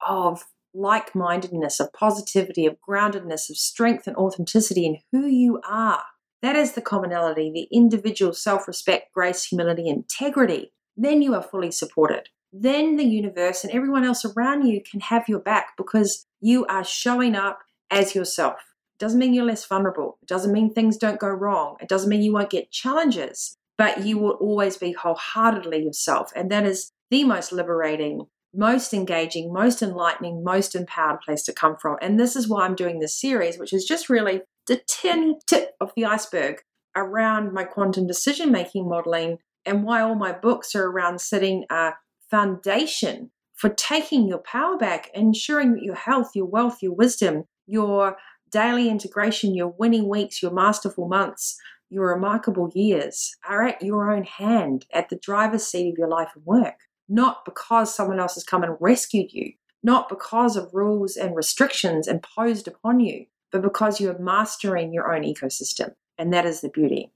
of 0.05 0.43
like 0.73 1.15
mindedness, 1.15 1.79
of 1.79 1.93
positivity, 1.93 2.65
of 2.65 2.77
groundedness, 2.87 3.49
of 3.49 3.57
strength 3.57 4.07
and 4.07 4.15
authenticity 4.15 4.85
in 4.85 4.97
who 5.11 5.27
you 5.27 5.61
are. 5.67 6.03
That 6.41 6.55
is 6.55 6.73
the 6.73 6.81
commonality, 6.81 7.51
the 7.51 7.67
individual 7.75 8.33
self 8.33 8.67
respect, 8.67 9.13
grace, 9.13 9.45
humility, 9.45 9.87
integrity. 9.87 10.73
Then 10.97 11.21
you 11.21 11.33
are 11.35 11.41
fully 11.41 11.71
supported. 11.71 12.29
Then 12.51 12.97
the 12.97 13.05
universe 13.05 13.63
and 13.63 13.73
everyone 13.73 14.03
else 14.03 14.25
around 14.25 14.67
you 14.67 14.81
can 14.81 14.99
have 14.99 15.27
your 15.27 15.39
back 15.39 15.75
because 15.77 16.27
you 16.39 16.65
are 16.67 16.83
showing 16.83 17.35
up 17.35 17.59
as 17.89 18.13
yourself. 18.13 18.59
It 18.93 18.99
doesn't 18.99 19.19
mean 19.19 19.33
you're 19.33 19.45
less 19.45 19.65
vulnerable. 19.65 20.17
It 20.21 20.27
doesn't 20.27 20.53
mean 20.53 20.71
things 20.71 20.97
don't 20.97 21.19
go 21.19 21.29
wrong. 21.29 21.77
It 21.81 21.89
doesn't 21.89 22.09
mean 22.09 22.21
you 22.21 22.33
won't 22.33 22.51
get 22.51 22.71
challenges, 22.71 23.57
but 23.77 24.05
you 24.05 24.19
will 24.19 24.33
always 24.33 24.77
be 24.77 24.91
wholeheartedly 24.91 25.83
yourself. 25.83 26.31
And 26.35 26.51
that 26.51 26.65
is 26.65 26.91
the 27.09 27.23
most 27.23 27.51
liberating 27.51 28.27
most 28.53 28.93
engaging, 28.93 29.51
most 29.51 29.81
enlightening, 29.81 30.43
most 30.43 30.75
empowered 30.75 31.21
place 31.21 31.43
to 31.43 31.53
come 31.53 31.75
from. 31.77 31.97
And 32.01 32.19
this 32.19 32.35
is 32.35 32.47
why 32.47 32.65
I'm 32.65 32.75
doing 32.75 32.99
this 32.99 33.19
series, 33.19 33.57
which 33.57 33.73
is 33.73 33.85
just 33.85 34.09
really 34.09 34.41
the 34.67 34.81
tiny 34.87 35.37
tip 35.47 35.71
of 35.81 35.91
the 35.95 36.05
iceberg 36.05 36.61
around 36.95 37.53
my 37.53 37.63
quantum 37.63 38.05
decision 38.05 38.51
making 38.51 38.87
modeling 38.87 39.37
and 39.65 39.83
why 39.83 40.01
all 40.01 40.15
my 40.15 40.31
books 40.31 40.75
are 40.75 40.85
around 40.85 41.19
setting 41.19 41.65
a 41.69 41.93
foundation 42.29 43.31
for 43.55 43.69
taking 43.69 44.27
your 44.27 44.39
power 44.39 44.77
back, 44.77 45.09
ensuring 45.13 45.73
that 45.73 45.83
your 45.83 45.95
health, 45.95 46.31
your 46.35 46.45
wealth, 46.45 46.79
your 46.81 46.93
wisdom, 46.93 47.45
your 47.65 48.17
daily 48.51 48.89
integration, 48.89 49.55
your 49.55 49.73
winning 49.79 50.07
weeks, 50.07 50.41
your 50.41 50.51
masterful 50.51 51.07
months, 51.07 51.57
your 51.89 52.07
remarkable 52.13 52.71
years 52.75 53.35
are 53.47 53.63
at 53.67 53.81
your 53.81 54.11
own 54.11 54.23
hand, 54.23 54.85
at 54.93 55.09
the 55.09 55.15
driver's 55.15 55.65
seat 55.65 55.91
of 55.91 55.97
your 55.97 56.07
life 56.07 56.29
and 56.35 56.45
work 56.45 56.75
not 57.13 57.45
because 57.45 57.93
someone 57.93 58.19
else 58.19 58.33
has 58.33 58.43
come 58.43 58.63
and 58.63 58.75
rescued 58.79 59.31
you, 59.31 59.53
not 59.83 60.09
because 60.09 60.55
of 60.55 60.73
rules 60.73 61.15
and 61.15 61.35
restrictions 61.35 62.07
imposed 62.07 62.67
upon 62.67 62.99
you, 62.99 63.27
but 63.51 63.61
because 63.61 64.01
you 64.01 64.09
are 64.09 64.17
mastering 64.17 64.91
your 64.91 65.13
own 65.13 65.21
ecosystem. 65.21 65.93
And 66.17 66.33
that 66.33 66.45
is 66.45 66.61
the 66.61 66.69
beauty. 66.69 67.11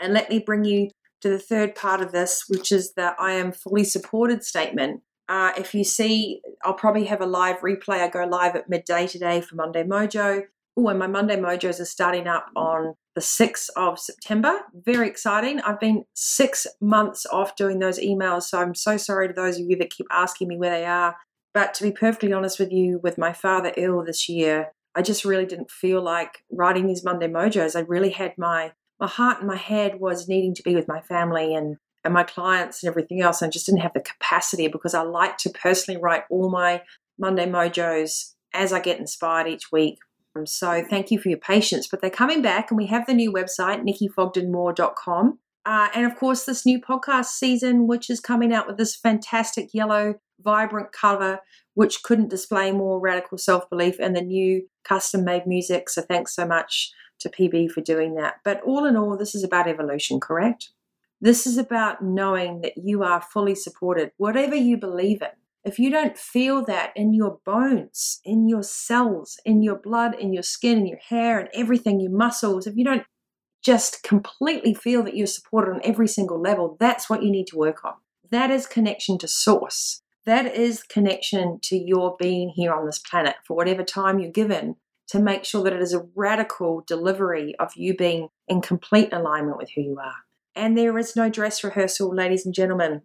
And 0.00 0.12
let 0.12 0.30
me 0.30 0.40
bring 0.40 0.64
you 0.64 0.90
to 1.20 1.28
the 1.28 1.38
third 1.38 1.76
part 1.76 2.00
of 2.00 2.10
this, 2.10 2.44
which 2.48 2.72
is 2.72 2.94
the 2.94 3.14
I 3.20 3.32
am 3.32 3.52
fully 3.52 3.84
supported 3.84 4.42
statement. 4.42 5.02
Uh, 5.28 5.52
if 5.56 5.74
you 5.74 5.84
see, 5.84 6.40
I'll 6.64 6.74
probably 6.74 7.04
have 7.04 7.20
a 7.20 7.26
live 7.26 7.60
replay. 7.60 8.00
I 8.00 8.08
go 8.08 8.24
live 8.24 8.56
at 8.56 8.68
midday 8.68 9.06
today 9.06 9.40
for 9.40 9.54
Monday 9.54 9.84
Mojo. 9.84 10.42
Oh, 10.80 10.88
and 10.88 10.98
my 10.98 11.06
Monday 11.06 11.36
Mojos 11.36 11.78
are 11.78 11.84
starting 11.84 12.26
up 12.26 12.46
on 12.56 12.94
the 13.14 13.20
6th 13.20 13.68
of 13.76 13.98
September. 13.98 14.60
Very 14.72 15.08
exciting. 15.08 15.60
I've 15.60 15.78
been 15.78 16.04
six 16.14 16.66
months 16.80 17.26
off 17.26 17.54
doing 17.54 17.80
those 17.80 17.98
emails, 17.98 18.44
so 18.44 18.58
I'm 18.58 18.74
so 18.74 18.96
sorry 18.96 19.28
to 19.28 19.34
those 19.34 19.58
of 19.58 19.66
you 19.68 19.76
that 19.76 19.90
keep 19.90 20.06
asking 20.10 20.48
me 20.48 20.56
where 20.56 20.70
they 20.70 20.86
are. 20.86 21.16
But 21.52 21.74
to 21.74 21.82
be 21.82 21.92
perfectly 21.92 22.32
honest 22.32 22.58
with 22.58 22.72
you, 22.72 22.98
with 23.02 23.18
my 23.18 23.34
father 23.34 23.74
ill 23.76 24.02
this 24.02 24.26
year, 24.26 24.72
I 24.94 25.02
just 25.02 25.22
really 25.22 25.44
didn't 25.44 25.70
feel 25.70 26.00
like 26.00 26.44
writing 26.50 26.86
these 26.86 27.04
Monday 27.04 27.28
Mojos. 27.28 27.76
I 27.76 27.80
really 27.80 28.10
had 28.10 28.38
my 28.38 28.72
my 28.98 29.06
heart 29.06 29.40
and 29.40 29.48
my 29.48 29.56
head 29.56 30.00
was 30.00 30.28
needing 30.28 30.54
to 30.54 30.62
be 30.62 30.74
with 30.74 30.88
my 30.88 31.02
family 31.02 31.54
and 31.54 31.76
and 32.04 32.14
my 32.14 32.22
clients 32.22 32.82
and 32.82 32.88
everything 32.88 33.20
else. 33.20 33.42
I 33.42 33.50
just 33.50 33.66
didn't 33.66 33.82
have 33.82 33.92
the 33.92 34.00
capacity 34.00 34.66
because 34.68 34.94
I 34.94 35.02
like 35.02 35.36
to 35.38 35.50
personally 35.50 36.00
write 36.00 36.22
all 36.30 36.48
my 36.48 36.80
Monday 37.18 37.44
Mojos 37.44 38.32
as 38.54 38.72
I 38.72 38.80
get 38.80 38.98
inspired 38.98 39.46
each 39.46 39.70
week. 39.70 39.98
Um, 40.36 40.46
so 40.46 40.84
thank 40.88 41.10
you 41.10 41.18
for 41.18 41.28
your 41.28 41.38
patience. 41.38 41.88
But 41.88 42.00
they're 42.00 42.10
coming 42.10 42.42
back, 42.42 42.70
and 42.70 42.78
we 42.78 42.86
have 42.86 43.06
the 43.06 43.14
new 43.14 43.32
website, 43.32 43.82
nikkifogdenmoore.com. 43.82 45.38
Uh, 45.66 45.88
and 45.94 46.06
of 46.06 46.16
course, 46.16 46.44
this 46.44 46.64
new 46.64 46.80
podcast 46.80 47.26
season, 47.26 47.86
which 47.86 48.08
is 48.08 48.20
coming 48.20 48.52
out 48.52 48.66
with 48.66 48.78
this 48.78 48.96
fantastic 48.96 49.74
yellow, 49.74 50.14
vibrant 50.40 50.92
cover, 50.92 51.40
which 51.74 52.02
couldn't 52.02 52.28
display 52.28 52.72
more 52.72 53.00
radical 53.00 53.38
self 53.38 53.68
belief, 53.68 53.96
and 53.98 54.16
the 54.16 54.22
new 54.22 54.66
custom 54.84 55.24
made 55.24 55.46
music. 55.46 55.90
So 55.90 56.02
thanks 56.02 56.34
so 56.34 56.46
much 56.46 56.92
to 57.20 57.28
PB 57.28 57.70
for 57.70 57.82
doing 57.82 58.14
that. 58.14 58.36
But 58.44 58.62
all 58.62 58.86
in 58.86 58.96
all, 58.96 59.16
this 59.16 59.34
is 59.34 59.44
about 59.44 59.68
evolution, 59.68 60.20
correct? 60.20 60.70
This 61.20 61.46
is 61.46 61.58
about 61.58 62.02
knowing 62.02 62.62
that 62.62 62.78
you 62.78 63.02
are 63.02 63.20
fully 63.20 63.54
supported, 63.54 64.12
whatever 64.16 64.54
you 64.54 64.78
believe 64.78 65.20
in. 65.20 65.28
If 65.64 65.78
you 65.78 65.90
don't 65.90 66.16
feel 66.16 66.64
that 66.64 66.92
in 66.96 67.12
your 67.12 67.38
bones, 67.44 68.20
in 68.24 68.48
your 68.48 68.62
cells, 68.62 69.38
in 69.44 69.62
your 69.62 69.76
blood, 69.76 70.14
in 70.14 70.32
your 70.32 70.42
skin, 70.42 70.78
in 70.78 70.86
your 70.86 70.98
hair, 71.08 71.38
and 71.38 71.48
everything, 71.52 72.00
your 72.00 72.12
muscles, 72.12 72.66
if 72.66 72.76
you 72.76 72.84
don't 72.84 73.04
just 73.62 74.02
completely 74.02 74.72
feel 74.72 75.02
that 75.02 75.16
you're 75.16 75.26
supported 75.26 75.72
on 75.72 75.80
every 75.84 76.08
single 76.08 76.40
level, 76.40 76.76
that's 76.80 77.10
what 77.10 77.22
you 77.22 77.30
need 77.30 77.46
to 77.48 77.58
work 77.58 77.84
on. 77.84 77.94
That 78.30 78.50
is 78.50 78.66
connection 78.66 79.18
to 79.18 79.28
source. 79.28 80.02
That 80.24 80.46
is 80.46 80.82
connection 80.82 81.58
to 81.64 81.76
your 81.76 82.16
being 82.18 82.52
here 82.54 82.72
on 82.72 82.86
this 82.86 82.98
planet 82.98 83.36
for 83.46 83.56
whatever 83.56 83.82
time 83.82 84.18
you're 84.18 84.30
given 84.30 84.76
to 85.08 85.18
make 85.18 85.44
sure 85.44 85.62
that 85.64 85.72
it 85.72 85.82
is 85.82 85.92
a 85.92 86.06
radical 86.14 86.84
delivery 86.86 87.54
of 87.58 87.72
you 87.74 87.96
being 87.96 88.28
in 88.48 88.60
complete 88.60 89.12
alignment 89.12 89.58
with 89.58 89.70
who 89.74 89.82
you 89.82 89.98
are. 89.98 90.14
And 90.54 90.78
there 90.78 90.96
is 90.98 91.16
no 91.16 91.28
dress 91.28 91.64
rehearsal, 91.64 92.14
ladies 92.14 92.46
and 92.46 92.54
gentlemen. 92.54 93.02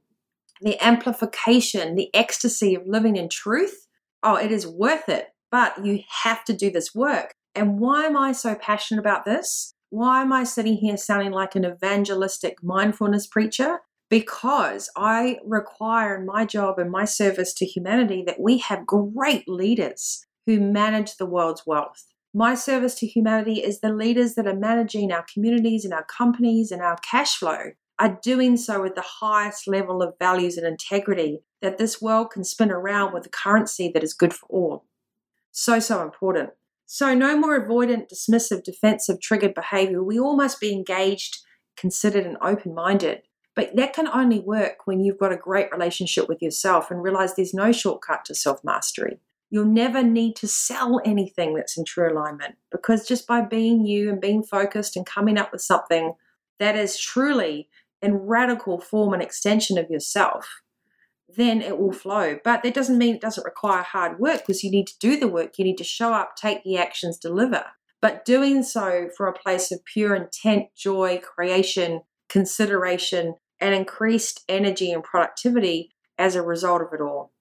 The 0.61 0.81
amplification, 0.83 1.95
the 1.95 2.13
ecstasy 2.13 2.75
of 2.75 2.87
living 2.87 3.15
in 3.15 3.29
truth, 3.29 3.87
oh, 4.23 4.35
it 4.35 4.51
is 4.51 4.67
worth 4.67 5.09
it. 5.09 5.29
But 5.51 5.85
you 5.85 6.01
have 6.23 6.43
to 6.45 6.53
do 6.53 6.69
this 6.69 6.93
work. 6.93 7.33
And 7.53 7.79
why 7.79 8.05
am 8.05 8.17
I 8.17 8.33
so 8.33 8.55
passionate 8.55 8.99
about 8.99 9.25
this? 9.25 9.73
Why 9.89 10.21
am 10.21 10.33
I 10.33 10.43
sitting 10.43 10.75
here 10.75 10.97
sounding 10.97 11.31
like 11.31 11.55
an 11.55 11.65
evangelistic 11.65 12.61
mindfulness 12.61 13.27
preacher? 13.27 13.79
Because 14.09 14.89
I 14.97 15.39
require 15.45 16.15
in 16.15 16.25
my 16.25 16.45
job 16.45 16.79
and 16.79 16.91
my 16.91 17.05
service 17.05 17.53
to 17.55 17.65
humanity 17.65 18.23
that 18.25 18.39
we 18.39 18.57
have 18.57 18.85
great 18.85 19.47
leaders 19.47 20.25
who 20.45 20.59
manage 20.59 21.15
the 21.15 21.25
world's 21.25 21.63
wealth. 21.65 22.05
My 22.33 22.55
service 22.55 22.95
to 22.95 23.07
humanity 23.07 23.63
is 23.63 23.79
the 23.79 23.93
leaders 23.93 24.35
that 24.35 24.47
are 24.47 24.55
managing 24.55 25.11
our 25.11 25.25
communities 25.33 25.85
and 25.85 25.93
our 25.93 26.05
companies 26.05 26.71
and 26.71 26.81
our 26.81 26.97
cash 26.97 27.37
flow 27.37 27.71
are 27.99 28.19
doing 28.21 28.57
so 28.57 28.81
with 28.81 28.95
the 28.95 29.01
highest 29.01 29.67
level 29.67 30.01
of 30.01 30.15
values 30.19 30.57
and 30.57 30.67
integrity 30.67 31.41
that 31.61 31.77
this 31.77 32.01
world 32.01 32.29
can 32.31 32.43
spin 32.43 32.71
around 32.71 33.13
with 33.13 33.25
a 33.25 33.29
currency 33.29 33.89
that 33.93 34.03
is 34.03 34.13
good 34.13 34.33
for 34.33 34.45
all. 34.49 34.85
So, 35.51 35.79
so 35.79 36.01
important. 36.01 36.51
So, 36.85 37.15
no 37.15 37.37
more 37.37 37.59
avoidant, 37.59 38.11
dismissive, 38.11 38.63
defensive, 38.63 39.21
triggered 39.21 39.55
behavior. 39.55 40.03
We 40.03 40.19
all 40.19 40.35
must 40.35 40.59
be 40.59 40.73
engaged, 40.73 41.37
considered, 41.77 42.25
and 42.25 42.37
open 42.41 42.75
minded. 42.75 43.21
But 43.55 43.75
that 43.77 43.93
can 43.93 44.09
only 44.09 44.39
work 44.39 44.85
when 44.85 44.99
you've 44.99 45.17
got 45.17 45.31
a 45.31 45.37
great 45.37 45.71
relationship 45.71 46.27
with 46.27 46.41
yourself 46.41 46.91
and 46.91 47.01
realize 47.01 47.35
there's 47.35 47.53
no 47.53 47.71
shortcut 47.71 48.25
to 48.25 48.35
self 48.35 48.63
mastery. 48.63 49.17
You'll 49.49 49.65
never 49.65 50.03
need 50.03 50.35
to 50.37 50.47
sell 50.47 50.99
anything 51.05 51.53
that's 51.53 51.77
in 51.77 51.85
true 51.85 52.11
alignment 52.11 52.55
because 52.71 53.07
just 53.07 53.25
by 53.25 53.41
being 53.41 53.85
you 53.85 54.09
and 54.09 54.19
being 54.19 54.43
focused 54.43 54.97
and 54.97 55.05
coming 55.05 55.37
up 55.37 55.53
with 55.53 55.61
something 55.61 56.13
that 56.59 56.75
is 56.75 56.99
truly 56.99 57.69
in 58.01 58.15
radical 58.15 58.79
form 58.79 59.13
and 59.13 59.21
extension 59.21 59.77
of 59.77 59.89
yourself, 59.89 60.47
then 61.27 61.61
it 61.61 61.77
will 61.77 61.91
flow. 61.91 62.37
But 62.43 62.63
that 62.63 62.73
doesn't 62.73 62.97
mean 62.97 63.15
it 63.15 63.21
doesn't 63.21 63.45
require 63.45 63.83
hard 63.83 64.19
work 64.19 64.39
because 64.39 64.63
you 64.63 64.71
need 64.71 64.87
to 64.87 64.99
do 64.99 65.17
the 65.17 65.27
work. 65.27 65.57
You 65.57 65.65
need 65.65 65.77
to 65.77 65.83
show 65.83 66.13
up, 66.13 66.35
take 66.35 66.63
the 66.63 66.77
actions, 66.77 67.17
deliver. 67.17 67.65
But 68.01 68.25
doing 68.25 68.63
so 68.63 69.09
from 69.15 69.29
a 69.29 69.39
place 69.39 69.71
of 69.71 69.83
pure 69.85 70.15
intent, 70.15 70.67
joy, 70.77 71.19
creation, 71.19 72.01
consideration, 72.29 73.35
and 73.59 73.73
increased 73.73 74.43
energy 74.47 74.91
and 74.91 75.03
productivity 75.03 75.91
as 76.17 76.35
a 76.35 76.41
result 76.41 76.81
of 76.81 76.89
it 76.93 77.01
all. 77.01 77.31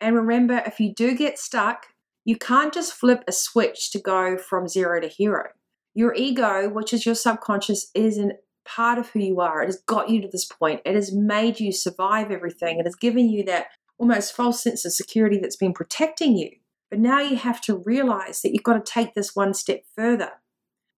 And 0.00 0.16
remember, 0.16 0.62
if 0.66 0.80
you 0.80 0.92
do 0.94 1.14
get 1.14 1.38
stuck, 1.38 1.86
you 2.24 2.36
can't 2.36 2.72
just 2.72 2.94
flip 2.94 3.22
a 3.28 3.32
switch 3.32 3.90
to 3.92 4.00
go 4.00 4.38
from 4.38 4.68
zero 4.68 5.00
to 5.00 5.08
hero. 5.08 5.50
Your 5.94 6.14
ego, 6.14 6.68
which 6.68 6.92
is 6.92 7.06
your 7.06 7.14
subconscious, 7.14 7.90
is 7.94 8.18
a 8.18 8.32
part 8.64 8.98
of 8.98 9.10
who 9.10 9.20
you 9.20 9.40
are. 9.40 9.62
It 9.62 9.66
has 9.66 9.82
got 9.86 10.08
you 10.08 10.20
to 10.22 10.28
this 10.28 10.44
point. 10.44 10.80
It 10.84 10.94
has 10.94 11.14
made 11.14 11.60
you 11.60 11.72
survive 11.72 12.30
everything. 12.30 12.78
It 12.78 12.86
has 12.86 12.96
given 12.96 13.28
you 13.28 13.44
that 13.44 13.66
almost 13.98 14.34
false 14.34 14.62
sense 14.62 14.84
of 14.84 14.92
security 14.92 15.38
that's 15.38 15.56
been 15.56 15.72
protecting 15.72 16.36
you. 16.36 16.50
But 16.90 17.00
now 17.00 17.20
you 17.20 17.36
have 17.36 17.60
to 17.62 17.82
realize 17.84 18.42
that 18.42 18.52
you've 18.52 18.62
got 18.62 18.84
to 18.84 18.92
take 18.92 19.14
this 19.14 19.34
one 19.34 19.54
step 19.54 19.82
further. 19.96 20.30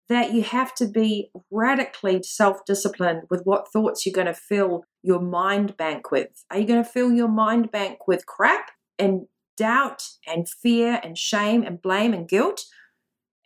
That 0.09 0.33
you 0.33 0.43
have 0.43 0.73
to 0.77 0.87
be 0.87 1.31
radically 1.51 2.23
self 2.23 2.65
disciplined 2.65 3.23
with 3.29 3.43
what 3.43 3.73
thoughts 3.73 4.07
you're 4.07 4.13
going 4.13 4.27
to 4.27 4.35
fill 4.35 4.85
your 5.03 5.21
mind 5.21 5.77
bank 5.77 6.13
with. 6.13 6.45
Are 6.51 6.59
you 6.59 6.67
going 6.67 6.83
to 6.83 6.89
fill 6.89 7.13
your 7.13 7.29
mind 7.29 7.73
bank 7.73 8.07
with 8.07 8.25
crap? 8.25 8.71
and 8.99 9.27
doubt 9.57 10.03
and 10.27 10.49
fear 10.49 11.01
and 11.03 11.17
shame 11.17 11.63
and 11.63 11.81
blame 11.81 12.13
and 12.13 12.29
guilt 12.29 12.65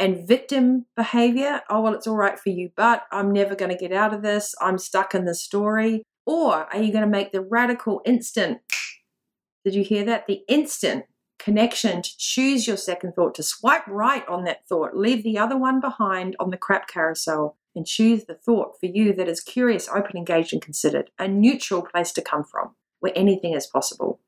and 0.00 0.26
victim 0.26 0.86
behavior. 0.96 1.60
Oh, 1.68 1.82
well, 1.82 1.94
it's 1.94 2.06
all 2.06 2.16
right 2.16 2.40
for 2.40 2.48
you, 2.48 2.70
but 2.74 3.04
I'm 3.12 3.30
never 3.30 3.54
going 3.54 3.70
to 3.70 3.76
get 3.76 3.92
out 3.92 4.14
of 4.14 4.22
this. 4.22 4.54
I'm 4.60 4.78
stuck 4.78 5.14
in 5.14 5.26
this 5.26 5.42
story. 5.42 6.02
Or 6.26 6.54
are 6.54 6.82
you 6.82 6.90
going 6.90 7.04
to 7.04 7.10
make 7.10 7.32
the 7.32 7.42
radical 7.42 8.00
instant, 8.06 8.58
did 9.64 9.74
you 9.74 9.84
hear 9.84 10.04
that? 10.04 10.26
The 10.26 10.40
instant 10.48 11.04
connection 11.38 12.02
to 12.02 12.10
choose 12.18 12.66
your 12.66 12.76
second 12.76 13.12
thought, 13.12 13.34
to 13.34 13.42
swipe 13.42 13.86
right 13.86 14.26
on 14.26 14.44
that 14.44 14.66
thought, 14.66 14.96
leave 14.96 15.22
the 15.22 15.38
other 15.38 15.56
one 15.56 15.80
behind 15.80 16.34
on 16.40 16.50
the 16.50 16.56
crap 16.56 16.88
carousel, 16.88 17.56
and 17.74 17.86
choose 17.86 18.24
the 18.24 18.34
thought 18.34 18.78
for 18.80 18.86
you 18.86 19.12
that 19.14 19.28
is 19.28 19.40
curious, 19.40 19.88
open, 19.88 20.16
engaged, 20.16 20.52
and 20.52 20.62
considered, 20.62 21.10
a 21.18 21.28
neutral 21.28 21.82
place 21.82 22.12
to 22.12 22.22
come 22.22 22.44
from 22.44 22.74
where 23.00 23.12
anything 23.14 23.54
is 23.54 23.66
possible. 23.66 24.20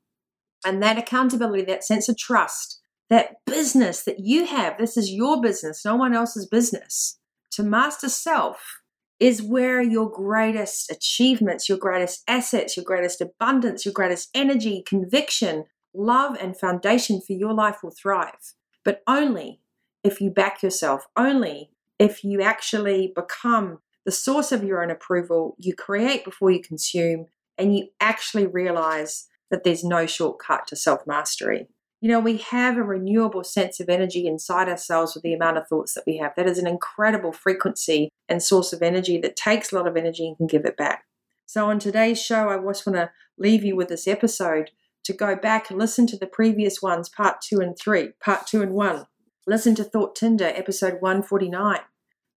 And 0.64 0.82
that 0.82 0.98
accountability, 0.98 1.64
that 1.64 1.85
sense 1.85 2.08
of 2.08 2.16
trust, 2.16 2.82
that 3.12 3.44
business 3.44 4.05
that 4.05 4.20
you 4.20 4.46
have, 4.46 4.79
this 4.79 4.96
is 4.96 5.12
your 5.12 5.38
business, 5.38 5.85
no 5.85 5.94
one 5.94 6.14
else's 6.14 6.46
business. 6.46 7.18
To 7.51 7.62
master 7.62 8.09
self 8.09 8.81
is 9.20 9.42
where 9.42 9.83
your 9.83 10.11
greatest 10.11 10.90
achievements, 10.90 11.68
your 11.68 11.77
greatest 11.77 12.22
assets, 12.27 12.75
your 12.75 12.85
greatest 12.85 13.20
abundance, 13.20 13.85
your 13.85 13.92
greatest 13.92 14.31
energy, 14.35 14.83
conviction, 14.87 15.66
love, 15.94 16.38
and 16.40 16.59
foundation 16.59 17.20
for 17.20 17.35
your 17.35 17.53
life 17.53 17.83
will 17.83 17.90
thrive. 17.90 18.55
But 18.83 19.03
only 19.07 19.61
if 20.03 20.22
you 20.22 20.31
back 20.31 20.62
yourself, 20.62 21.07
only 21.14 21.68
if 21.98 22.25
you 22.25 22.40
actually 22.40 23.12
become 23.14 23.81
the 24.07 24.11
source 24.11 24.53
of 24.53 24.64
your 24.64 24.83
own 24.83 24.90
approval, 24.90 25.55
you 25.59 25.75
create 25.75 26.25
before 26.25 26.51
you 26.51 26.62
consume, 26.62 27.27
and 27.59 27.77
you 27.77 27.88
actually 28.01 28.46
realize 28.46 29.27
that 29.51 29.64
there's 29.64 29.85
no 29.85 30.07
shortcut 30.07 30.66
to 30.68 30.77
self 30.77 31.07
mastery. 31.07 31.68
You 32.03 32.09
know, 32.09 32.19
we 32.19 32.38
have 32.38 32.77
a 32.77 32.83
renewable 32.83 33.45
sense 33.45 33.79
of 33.79 33.88
energy 33.88 34.27
inside 34.27 34.69
ourselves 34.69 35.15
with 35.15 35.23
the 35.23 35.35
amount 35.35 35.57
of 35.57 35.69
thoughts 35.69 35.95
that 35.95 36.03
we 36.05 36.17
have. 36.17 36.33
That 36.35 36.49
is 36.49 36.59
an 36.59 36.67
incredible 36.67 37.31
frequency 37.31 38.09
and 38.29 38.43
source 38.43 38.73
of 38.73 38.83
energy 38.83 39.19
that 39.19 39.37
takes 39.37 39.71
a 39.71 39.77
lot 39.77 39.87
of 39.87 39.97
energy 39.97 40.27
and 40.27 40.37
can 40.37 40.49
give 40.49 40.65
it 40.65 40.77
back. 40.77 41.05
So, 41.47 41.71
on 41.71 41.79
today's 41.79 42.21
show, 42.21 42.49
I 42.49 42.57
just 42.57 42.85
want 42.85 42.97
to 42.97 43.12
leave 43.38 43.62
you 43.62 43.77
with 43.77 43.87
this 43.87 44.09
episode 44.09 44.73
to 45.05 45.12
go 45.12 45.37
back 45.37 45.71
and 45.71 45.79
listen 45.79 46.09
to 46.09 46.17
the 46.17 46.27
previous 46.27 46.83
ones, 46.83 47.09
part 47.09 47.41
two 47.41 47.61
and 47.61 47.79
three, 47.79 48.15
part 48.21 48.49
two 48.49 48.62
and 48.62 48.73
one. 48.73 49.07
Listen 49.47 49.77
to 49.77 49.85
Thought 49.85 50.17
Tinder, 50.17 50.47
episode 50.47 50.95
149. 51.01 51.79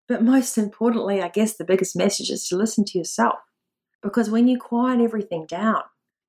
But 0.08 0.22
most 0.22 0.60
importantly, 0.60 1.24
I 1.24 1.30
guess 1.30 1.58
the 1.58 1.66
biggest 1.66 1.96
message 1.96 2.30
is 2.30 2.48
to 2.50 2.56
listen 2.56 2.86
to 2.86 3.00
yourself. 3.00 3.40
Because 4.04 4.30
when 4.30 4.48
you 4.48 4.60
quiet 4.60 5.02
everything 5.02 5.48
down, 5.48 5.82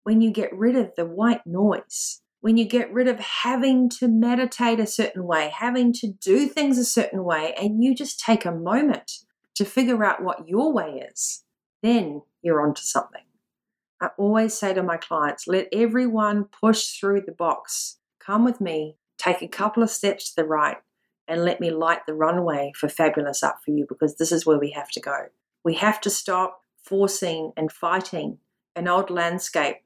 when 0.04 0.22
you 0.22 0.30
get 0.30 0.56
rid 0.56 0.74
of 0.74 0.94
the 0.96 1.04
white 1.04 1.46
noise, 1.46 2.22
when 2.40 2.56
you 2.56 2.64
get 2.64 2.92
rid 2.92 3.08
of 3.08 3.18
having 3.18 3.88
to 3.88 4.08
meditate 4.08 4.78
a 4.78 4.86
certain 4.86 5.24
way, 5.24 5.50
having 5.54 5.92
to 5.94 6.12
do 6.12 6.46
things 6.46 6.78
a 6.78 6.84
certain 6.84 7.24
way, 7.24 7.54
and 7.58 7.82
you 7.82 7.94
just 7.94 8.20
take 8.20 8.44
a 8.44 8.52
moment 8.52 9.12
to 9.54 9.64
figure 9.64 10.04
out 10.04 10.22
what 10.22 10.48
your 10.48 10.72
way 10.72 11.06
is, 11.10 11.44
then 11.82 12.22
you're 12.42 12.60
onto 12.60 12.82
something. 12.82 13.22
I 14.00 14.08
always 14.18 14.56
say 14.56 14.74
to 14.74 14.82
my 14.82 14.98
clients, 14.98 15.46
let 15.46 15.68
everyone 15.72 16.44
push 16.44 16.98
through 16.98 17.22
the 17.22 17.32
box. 17.32 17.98
Come 18.18 18.44
with 18.44 18.60
me, 18.60 18.96
take 19.16 19.40
a 19.40 19.48
couple 19.48 19.82
of 19.82 19.90
steps 19.90 20.30
to 20.30 20.42
the 20.42 20.48
right, 20.48 20.76
and 21.26 21.44
let 21.44 21.60
me 21.60 21.70
light 21.70 22.06
the 22.06 22.14
runway 22.14 22.72
for 22.76 22.88
fabulous 22.88 23.42
up 23.42 23.60
for 23.64 23.70
you 23.70 23.86
because 23.88 24.16
this 24.16 24.30
is 24.30 24.44
where 24.44 24.58
we 24.58 24.70
have 24.72 24.90
to 24.90 25.00
go. 25.00 25.26
We 25.64 25.74
have 25.74 26.00
to 26.02 26.10
stop 26.10 26.60
forcing 26.82 27.52
and 27.56 27.72
fighting 27.72 28.38
an 28.76 28.86
old 28.86 29.10
landscape 29.10 29.78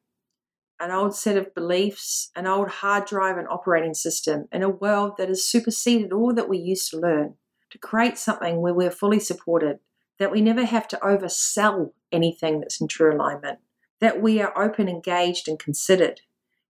an 0.81 0.91
old 0.91 1.15
set 1.15 1.37
of 1.37 1.55
beliefs, 1.55 2.31
an 2.35 2.47
old 2.47 2.69
hard 2.69 3.05
drive 3.05 3.37
and 3.37 3.47
operating 3.49 3.95
system 3.95 4.49
in 4.51 4.63
a 4.63 4.69
world 4.69 5.13
that 5.19 5.29
has 5.29 5.45
superseded 5.45 6.13
all 6.13 6.33
that 6.35 6.49
we 6.49 6.59
used 6.59 6.91
to 6.91 6.99
learn 6.99 7.35
to 7.71 7.79
create 7.79 8.19
something 8.19 8.61
where 8.61 8.75
we're 8.75 8.91
fully 8.91 9.21
supported, 9.21 9.79
that 10.19 10.33
we 10.33 10.41
never 10.41 10.65
have 10.65 10.89
to 10.89 10.97
oversell 10.99 11.93
anything 12.11 12.61
that's 12.61 12.81
in 12.81 12.89
true 12.89 13.15
alignment, 13.15 13.59
that 14.01 14.21
we 14.21 14.41
are 14.41 14.57
open, 14.61 14.89
engaged, 14.89 15.47
and 15.47 15.59
considered, 15.59 16.23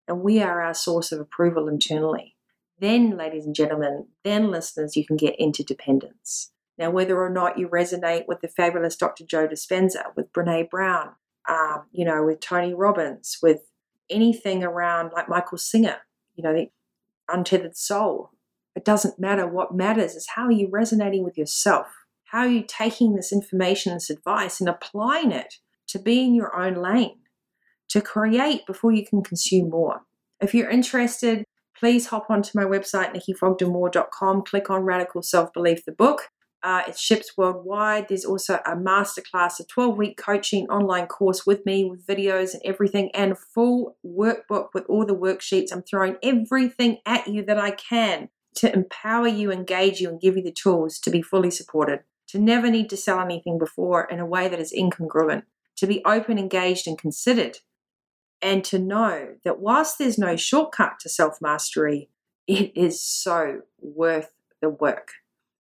and 0.06 0.20
we 0.20 0.42
are 0.42 0.60
our 0.60 0.74
source 0.74 1.12
of 1.12 1.20
approval 1.20 1.68
internally. 1.68 2.36
Then, 2.78 3.16
ladies 3.16 3.46
and 3.46 3.54
gentlemen, 3.54 4.08
then 4.24 4.50
listeners, 4.50 4.96
you 4.96 5.06
can 5.06 5.16
get 5.16 5.38
interdependence. 5.38 6.52
Now, 6.78 6.90
whether 6.90 7.22
or 7.22 7.30
not 7.30 7.58
you 7.58 7.68
resonate 7.68 8.26
with 8.26 8.40
the 8.40 8.48
fabulous 8.48 8.96
Dr. 8.96 9.24
Joe 9.24 9.46
Dispenza, 9.46 10.16
with 10.16 10.32
Brene 10.32 10.68
Brown, 10.68 11.10
um, 11.48 11.84
you 11.92 12.04
know, 12.04 12.24
with 12.24 12.40
Tony 12.40 12.72
Robbins, 12.72 13.38
with 13.42 13.69
anything 14.10 14.62
around 14.62 15.12
like 15.14 15.28
Michael 15.28 15.58
Singer, 15.58 15.98
you 16.34 16.42
know, 16.42 16.52
the 16.52 16.70
untethered 17.28 17.76
soul, 17.76 18.30
it 18.74 18.84
doesn't 18.84 19.18
matter. 19.18 19.46
What 19.46 19.74
matters 19.74 20.14
is 20.14 20.28
how 20.34 20.44
are 20.44 20.52
you 20.52 20.68
resonating 20.70 21.24
with 21.24 21.36
yourself? 21.36 21.86
How 22.24 22.40
are 22.40 22.48
you 22.48 22.64
taking 22.66 23.14
this 23.14 23.32
information, 23.32 23.94
this 23.94 24.10
advice, 24.10 24.60
and 24.60 24.68
applying 24.68 25.32
it 25.32 25.54
to 25.88 25.98
be 25.98 26.24
in 26.24 26.34
your 26.34 26.54
own 26.56 26.74
lane, 26.74 27.18
to 27.88 28.00
create 28.00 28.66
before 28.66 28.92
you 28.92 29.04
can 29.04 29.22
consume 29.22 29.70
more? 29.70 30.02
If 30.40 30.54
you're 30.54 30.70
interested, 30.70 31.44
please 31.76 32.06
hop 32.06 32.30
onto 32.30 32.58
my 32.58 32.64
website, 32.64 33.14
nikkifogdenmoore.com, 33.14 34.42
click 34.42 34.70
on 34.70 34.82
Radical 34.82 35.22
Self 35.22 35.52
Belief, 35.52 35.84
the 35.84 35.92
book. 35.92 36.28
Uh, 36.62 36.82
it 36.88 36.98
ships 36.98 37.36
worldwide. 37.36 38.08
There's 38.08 38.24
also 38.24 38.56
a 38.66 38.76
masterclass, 38.76 39.60
a 39.60 39.64
12 39.64 39.96
week 39.96 40.16
coaching 40.18 40.68
online 40.68 41.06
course 41.06 41.46
with 41.46 41.64
me 41.64 41.84
with 41.84 42.06
videos 42.06 42.52
and 42.52 42.62
everything, 42.64 43.10
and 43.14 43.32
a 43.32 43.36
full 43.36 43.96
workbook 44.04 44.68
with 44.74 44.84
all 44.88 45.06
the 45.06 45.16
worksheets. 45.16 45.72
I'm 45.72 45.82
throwing 45.82 46.16
everything 46.22 46.98
at 47.06 47.26
you 47.28 47.42
that 47.44 47.58
I 47.58 47.70
can 47.70 48.28
to 48.56 48.72
empower 48.72 49.28
you, 49.28 49.50
engage 49.50 50.00
you, 50.00 50.08
and 50.08 50.20
give 50.20 50.36
you 50.36 50.42
the 50.42 50.52
tools 50.52 50.98
to 50.98 51.10
be 51.10 51.22
fully 51.22 51.50
supported, 51.50 52.00
to 52.28 52.38
never 52.38 52.70
need 52.70 52.90
to 52.90 52.96
sell 52.96 53.20
anything 53.20 53.58
before 53.58 54.04
in 54.04 54.20
a 54.20 54.26
way 54.26 54.48
that 54.48 54.60
is 54.60 54.72
incongruent, 54.72 55.44
to 55.76 55.86
be 55.86 56.04
open, 56.04 56.38
engaged, 56.38 56.86
and 56.86 56.98
considered, 56.98 57.58
and 58.42 58.64
to 58.64 58.78
know 58.78 59.36
that 59.44 59.60
whilst 59.60 59.98
there's 59.98 60.18
no 60.18 60.36
shortcut 60.36 60.98
to 61.00 61.08
self 61.08 61.40
mastery, 61.40 62.10
it 62.46 62.72
is 62.74 63.00
so 63.00 63.62
worth 63.80 64.32
the 64.60 64.68
work. 64.68 65.12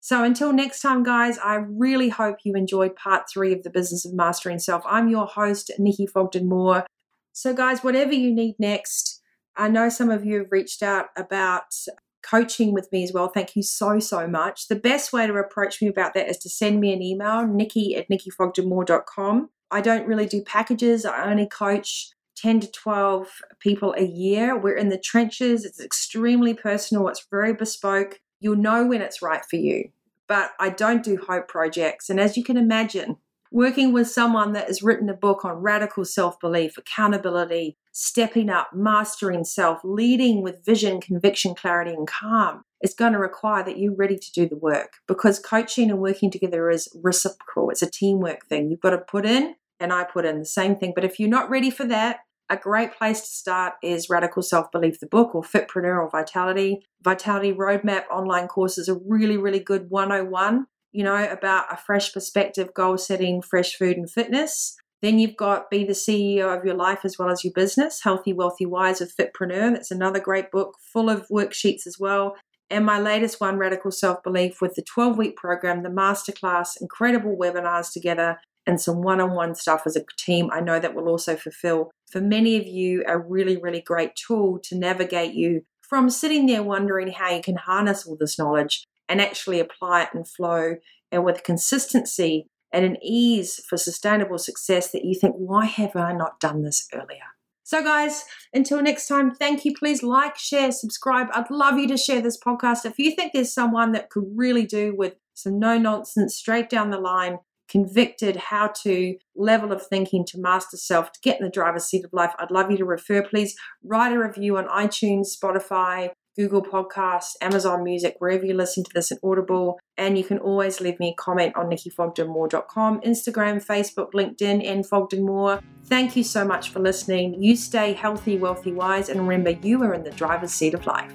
So 0.04 0.22
until 0.22 0.52
next 0.52 0.82
time, 0.82 1.02
guys, 1.02 1.38
I 1.38 1.56
really 1.56 2.10
hope 2.10 2.40
you 2.44 2.56
enjoyed 2.56 2.94
part 2.94 3.30
three 3.30 3.54
of 3.54 3.64
the 3.64 3.70
business 3.70 4.04
of 4.04 4.14
mastering 4.14 4.60
self. 4.60 4.84
I'm 4.86 5.08
your 5.08 5.26
host, 5.26 5.72
Nikki 5.80 6.06
Fogden 6.06 6.50
Moore. 6.50 6.86
So, 7.32 7.54
guys, 7.54 7.86
whatever 7.86 8.12
you 8.12 8.36
need 8.36 8.56
next, 8.60 9.22
I 9.56 9.70
know 9.70 9.88
some 9.88 10.10
of 10.10 10.26
you 10.26 10.40
have 10.40 10.52
reached 10.52 10.84
out 10.84 11.06
about 11.16 11.74
coaching 12.22 12.74
with 12.74 12.92
me 12.92 13.06
as 13.06 13.14
well. 13.14 13.30
Thank 13.30 13.56
you 13.56 13.64
so, 13.64 14.00
so 14.00 14.28
much. 14.28 14.68
The 14.68 14.76
best 14.76 15.14
way 15.14 15.26
to 15.26 15.34
approach 15.36 15.82
me 15.82 15.88
about 15.88 16.14
that 16.16 16.28
is 16.28 16.38
to 16.40 16.50
send 16.50 16.82
me 16.82 16.92
an 16.92 17.02
email, 17.02 17.48
nikki 17.48 17.96
at 17.96 18.10
nikkifogdenmoore.com. 18.10 19.52
I 19.72 19.80
don't 19.80 20.06
really 20.06 20.26
do 20.26 20.42
packages, 20.42 21.06
I 21.06 21.32
only 21.32 21.48
coach 21.48 22.10
10 22.36 22.60
to 22.60 22.72
12 22.72 23.30
people 23.62 23.96
a 23.98 24.04
year. 24.04 24.60
We're 24.60 24.76
in 24.76 24.90
the 24.90 24.98
trenches, 24.98 25.64
it's 25.64 25.80
extremely 25.80 26.54
personal, 26.54 27.08
it's 27.08 27.26
very 27.32 27.54
bespoke. 27.54 28.20
You'll 28.44 28.58
know 28.58 28.86
when 28.86 29.02
it's 29.02 29.22
right 29.22 29.44
for 29.50 29.56
you. 29.56 29.90
But 30.28 30.52
I 30.60 30.70
don't 30.70 31.04
do 31.04 31.18
hope 31.18 31.48
projects. 31.48 32.10
And 32.10 32.20
as 32.20 32.36
you 32.36 32.44
can 32.44 32.58
imagine, 32.58 33.18
working 33.52 33.94
with 33.94 34.10
someone 34.10 34.52
that 34.52 34.68
has 34.68 34.84
written 34.84 35.08
a 35.08 35.14
book 35.14 35.46
on 35.46 35.62
radical 35.62 36.04
self 36.04 36.40
belief, 36.40 36.78
accountability, 36.78 37.78
stepping 37.94 38.50
up, 38.50 38.72
mastering 38.74 39.46
self, 39.46 39.80
leading 39.84 40.42
with 40.42 40.66
vision, 40.66 41.00
conviction, 41.00 41.56
clarity, 41.56 41.92
and 41.92 42.08
calm 42.08 42.64
is 42.82 42.94
going 42.94 43.14
to 43.14 43.20
require 43.20 43.64
that 43.64 43.78
you're 43.78 43.96
ready 43.96 44.18
to 44.18 44.32
do 44.34 44.46
the 44.46 44.58
work 44.58 44.96
because 45.08 45.40
coaching 45.40 45.90
and 45.90 46.00
working 46.00 46.30
together 46.30 46.70
is 46.70 46.90
reciprocal. 47.02 47.70
It's 47.70 47.82
a 47.82 47.90
teamwork 47.90 48.46
thing. 48.48 48.70
You've 48.70 48.82
got 48.82 48.90
to 48.90 48.98
put 48.98 49.26
in, 49.26 49.56
and 49.80 49.94
I 49.94 50.04
put 50.04 50.26
in 50.26 50.40
the 50.40 50.46
same 50.46 50.76
thing. 50.76 50.92
But 50.94 51.06
if 51.06 51.18
you're 51.18 51.30
not 51.30 51.50
ready 51.50 51.70
for 51.70 51.86
that, 51.86 52.20
a 52.50 52.58
great 52.58 52.94
place 52.94 53.22
to 53.22 53.28
start 53.28 53.74
is 53.82 54.10
Radical 54.10 54.42
Self 54.42 54.72
Belief, 54.72 55.00
the 55.00 55.08
book, 55.08 55.34
or 55.34 55.44
Fitpreneur 55.44 56.04
or 56.04 56.10
Vitality. 56.10 56.86
Vitality 57.02 57.54
Roadmap 57.54 58.04
online 58.12 58.48
course 58.48 58.78
is 58.78 58.88
a 58.88 59.00
really, 59.06 59.38
really 59.38 59.60
good 59.60 59.90
101 59.90 60.68
you 60.94 61.04
know, 61.04 61.28
about 61.30 61.74
a 61.74 61.76
fresh 61.76 62.14
perspective, 62.14 62.74
goal 62.74 62.98
setting, 62.98 63.42
fresh 63.42 63.76
food 63.76 63.98
and 63.98 64.10
fitness. 64.10 64.78
Then 65.02 65.20
you've 65.20 65.36
got 65.36 65.70
Be 65.70 65.84
the 65.84 65.94
CEO 65.94 66.56
of 66.56 66.64
Your 66.64 66.76
Life 66.76 67.00
as 67.04 67.18
well 67.20 67.30
as 67.30 67.44
your 67.44 67.52
business, 67.52 68.02
Healthy, 68.04 68.32
Wealthy, 68.32 68.66
Wise 68.66 69.02
of 69.02 69.12
Fitpreneur. 69.12 69.74
That's 69.74 69.92
another 69.92 70.20
great 70.20 70.52
book 70.52 70.78
full 70.80 71.10
of 71.10 71.28
worksheets 71.28 71.86
as 71.86 71.98
well. 72.00 72.38
And 72.70 72.86
my 72.86 73.00
latest 73.00 73.42
one, 73.42 73.58
Radical 73.58 73.92
Self 73.92 74.24
Belief, 74.24 74.62
with 74.62 74.76
the 74.76 74.84
12 74.84 75.18
week 75.18 75.36
program, 75.36 75.84
the 75.84 75.90
masterclass, 75.90 76.80
incredible 76.80 77.36
webinars 77.36 77.92
together, 77.92 78.40
and 78.66 78.80
some 78.80 79.02
one 79.02 79.20
on 79.20 79.36
one 79.36 79.56
stuff 79.56 79.84
as 79.86 79.96
a 79.96 80.06
team. 80.18 80.50
I 80.52 80.60
know 80.60 80.80
that 80.80 80.96
will 80.96 81.10
also 81.10 81.36
fulfill 81.36 81.92
for 82.10 82.22
many 82.22 82.58
of 82.58 82.68
you 82.68 83.04
a 83.08 83.18
really, 83.18 83.58
really 83.58 83.82
great 83.82 84.16
tool 84.16 84.60
to 84.64 84.78
navigate 84.78 85.34
you 85.34 85.64
from 85.82 86.10
sitting 86.10 86.46
there 86.46 86.64
wondering 86.64 87.12
how 87.12 87.32
you 87.32 87.42
can 87.42 87.58
harness 87.58 88.06
all 88.06 88.18
this 88.20 88.40
knowledge 88.40 88.84
and 89.10 89.22
actually 89.22 89.60
apply 89.60 90.04
it 90.04 90.10
and 90.14 90.28
flow 90.28 90.76
and 91.12 91.24
with 91.24 91.44
consistency 91.44 92.48
and 92.72 92.84
an 92.84 92.98
ease 93.04 93.62
for 93.70 93.78
sustainable 93.78 94.40
success 94.40 94.92
that 94.92 95.06
you 95.06 95.14
think, 95.14 95.36
why 95.36 95.66
have 95.66 95.96
I 95.96 96.14
not 96.14 96.40
done 96.40 96.64
this 96.64 96.88
earlier? 96.94 97.20
So, 97.66 97.82
guys, 97.82 98.26
until 98.54 98.82
next 98.82 99.08
time, 99.08 99.32
thank 99.32 99.64
you. 99.64 99.74
Please 99.74 100.04
like, 100.04 100.38
share, 100.38 100.72
subscribe. 100.72 101.28
I'd 101.34 101.50
love 101.50 101.78
you 101.78 101.88
to 101.88 101.98
share 101.98 102.22
this 102.22 102.38
podcast. 102.38 102.86
If 102.86 103.00
you 103.00 103.12
think 103.12 103.32
there's 103.32 103.54
someone 103.54 103.94
that 103.94 104.10
could 104.10 104.26
really 104.36 104.66
do 104.66 104.96
with 104.96 105.16
some 105.34 105.60
no 105.60 105.78
nonsense, 105.78 106.36
straight 106.36 106.70
down 106.70 106.90
the 106.90 107.00
line, 107.00 107.38
convicted 107.74 108.36
how 108.36 108.68
to 108.84 109.16
level 109.36 109.72
of 109.72 109.86
thinking 109.88 110.24
to 110.28 110.40
master 110.40 110.78
self 110.78 111.12
to 111.12 111.20
get 111.22 111.40
in 111.40 111.46
the 111.46 111.52
driver's 111.52 111.86
seat 111.86 112.06
of 112.06 112.14
life, 112.14 112.34
I'd 112.38 112.52
love 112.52 112.70
you 112.70 112.78
to 112.78 112.86
refer. 112.86 113.24
Please 113.24 113.56
write 113.84 114.14
a 114.14 114.20
review 114.20 114.58
on 114.58 114.68
iTunes, 114.68 115.30
Spotify, 115.36 116.12
Google 116.36 116.62
Podcasts, 116.62 117.34
Amazon 117.42 117.84
Music, 117.84 118.16
wherever 118.20 118.46
you 118.46 118.54
listen 118.54 118.84
to 118.84 118.92
this 118.94 119.12
in 119.12 119.18
Audible. 119.24 119.80
And 119.98 120.18
you 120.18 120.24
can 120.24 120.38
always 120.38 120.82
leave 120.82 121.00
me 121.00 121.10
a 121.18 121.22
comment 121.22 121.56
on 121.56 121.70
nikkifogdenmoore.com, 121.70 123.02
Instagram, 123.02 123.66
Facebook, 123.66 124.14
LinkedIn, 124.14 124.66
and 124.66 124.86
Fogden 124.86 125.62
Thank 125.86 126.16
you 126.16 126.24
so 126.24 126.46
much 126.46 126.70
for 126.70 126.80
listening. 126.80 127.42
You 127.42 127.56
stay 127.56 127.94
healthy, 127.94 128.38
wealthy, 128.38 128.72
wise, 128.72 129.10
and 129.10 129.20
remember 129.20 129.52
you 129.66 129.82
are 129.84 129.94
in 129.94 130.04
the 130.04 130.12
driver's 130.12 130.54
seat 130.54 130.74
of 130.74 130.86
life. 130.86 131.14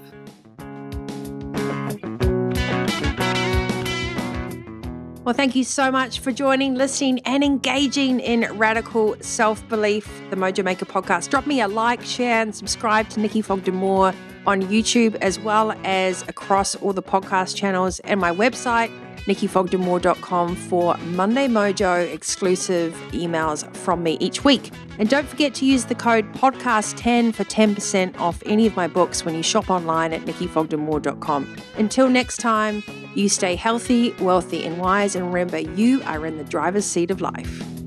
Well, 5.29 5.37
thank 5.37 5.55
you 5.55 5.63
so 5.63 5.91
much 5.91 6.21
for 6.21 6.33
joining, 6.33 6.75
listening, 6.75 7.21
and 7.27 7.45
engaging 7.45 8.19
in 8.19 8.51
radical 8.57 9.15
self 9.21 9.69
belief, 9.69 10.11
the 10.31 10.37
Mojo 10.37 10.65
Maker 10.65 10.87
podcast. 10.87 11.29
Drop 11.29 11.47
me 11.47 11.61
a 11.61 11.69
like, 11.69 12.01
share, 12.01 12.41
and 12.41 12.57
subscribe 12.57 13.11
to 13.11 13.21
Nikki 13.21 13.43
Fogden 13.43 13.75
Moore 13.75 14.15
on 14.47 14.63
YouTube 14.63 15.17
as 15.17 15.39
well 15.39 15.73
as 15.85 16.23
across 16.29 16.77
all 16.77 16.95
the 16.95 17.03
podcast 17.03 17.57
channels 17.57 18.01
and 18.01 18.19
my 18.19 18.33
website, 18.33 18.91
nikkifogdenmoore.com 19.29 20.57
for 20.57 20.97
Monday 20.97 21.47
Mojo 21.47 22.13
exclusive 22.13 22.95
emails 23.13 23.65
from 23.77 24.03
me 24.03 24.17
each 24.21 24.45
week. 24.45 24.73
And 24.99 25.09
don't 25.09 25.29
forget 25.29 25.55
to 25.55 25.65
use 25.65 25.85
the 25.85 25.95
code 25.95 26.33
podcast10 26.33 27.35
for 27.35 27.45
10% 27.45 28.19
off 28.19 28.43
any 28.47 28.67
of 28.67 28.75
my 28.75 28.89
books 28.89 29.25
when 29.25 29.35
you 29.35 29.43
shop 29.43 29.71
online 29.71 30.13
at 30.13 30.23
nikkifogdenmoore.com. 30.23 31.57
Until 31.77 32.09
next 32.09 32.39
time, 32.39 32.83
you 33.15 33.29
stay 33.29 33.55
healthy, 33.55 34.13
wealthy, 34.21 34.65
and 34.65 34.79
wise, 34.79 35.15
and 35.15 35.27
remember 35.33 35.59
you 35.59 36.03
are 36.05 36.27
in 36.27 36.37
the 36.39 36.45
driver's 36.45 36.85
seat 36.85 37.11
of 37.11 37.21
life. 37.21 37.78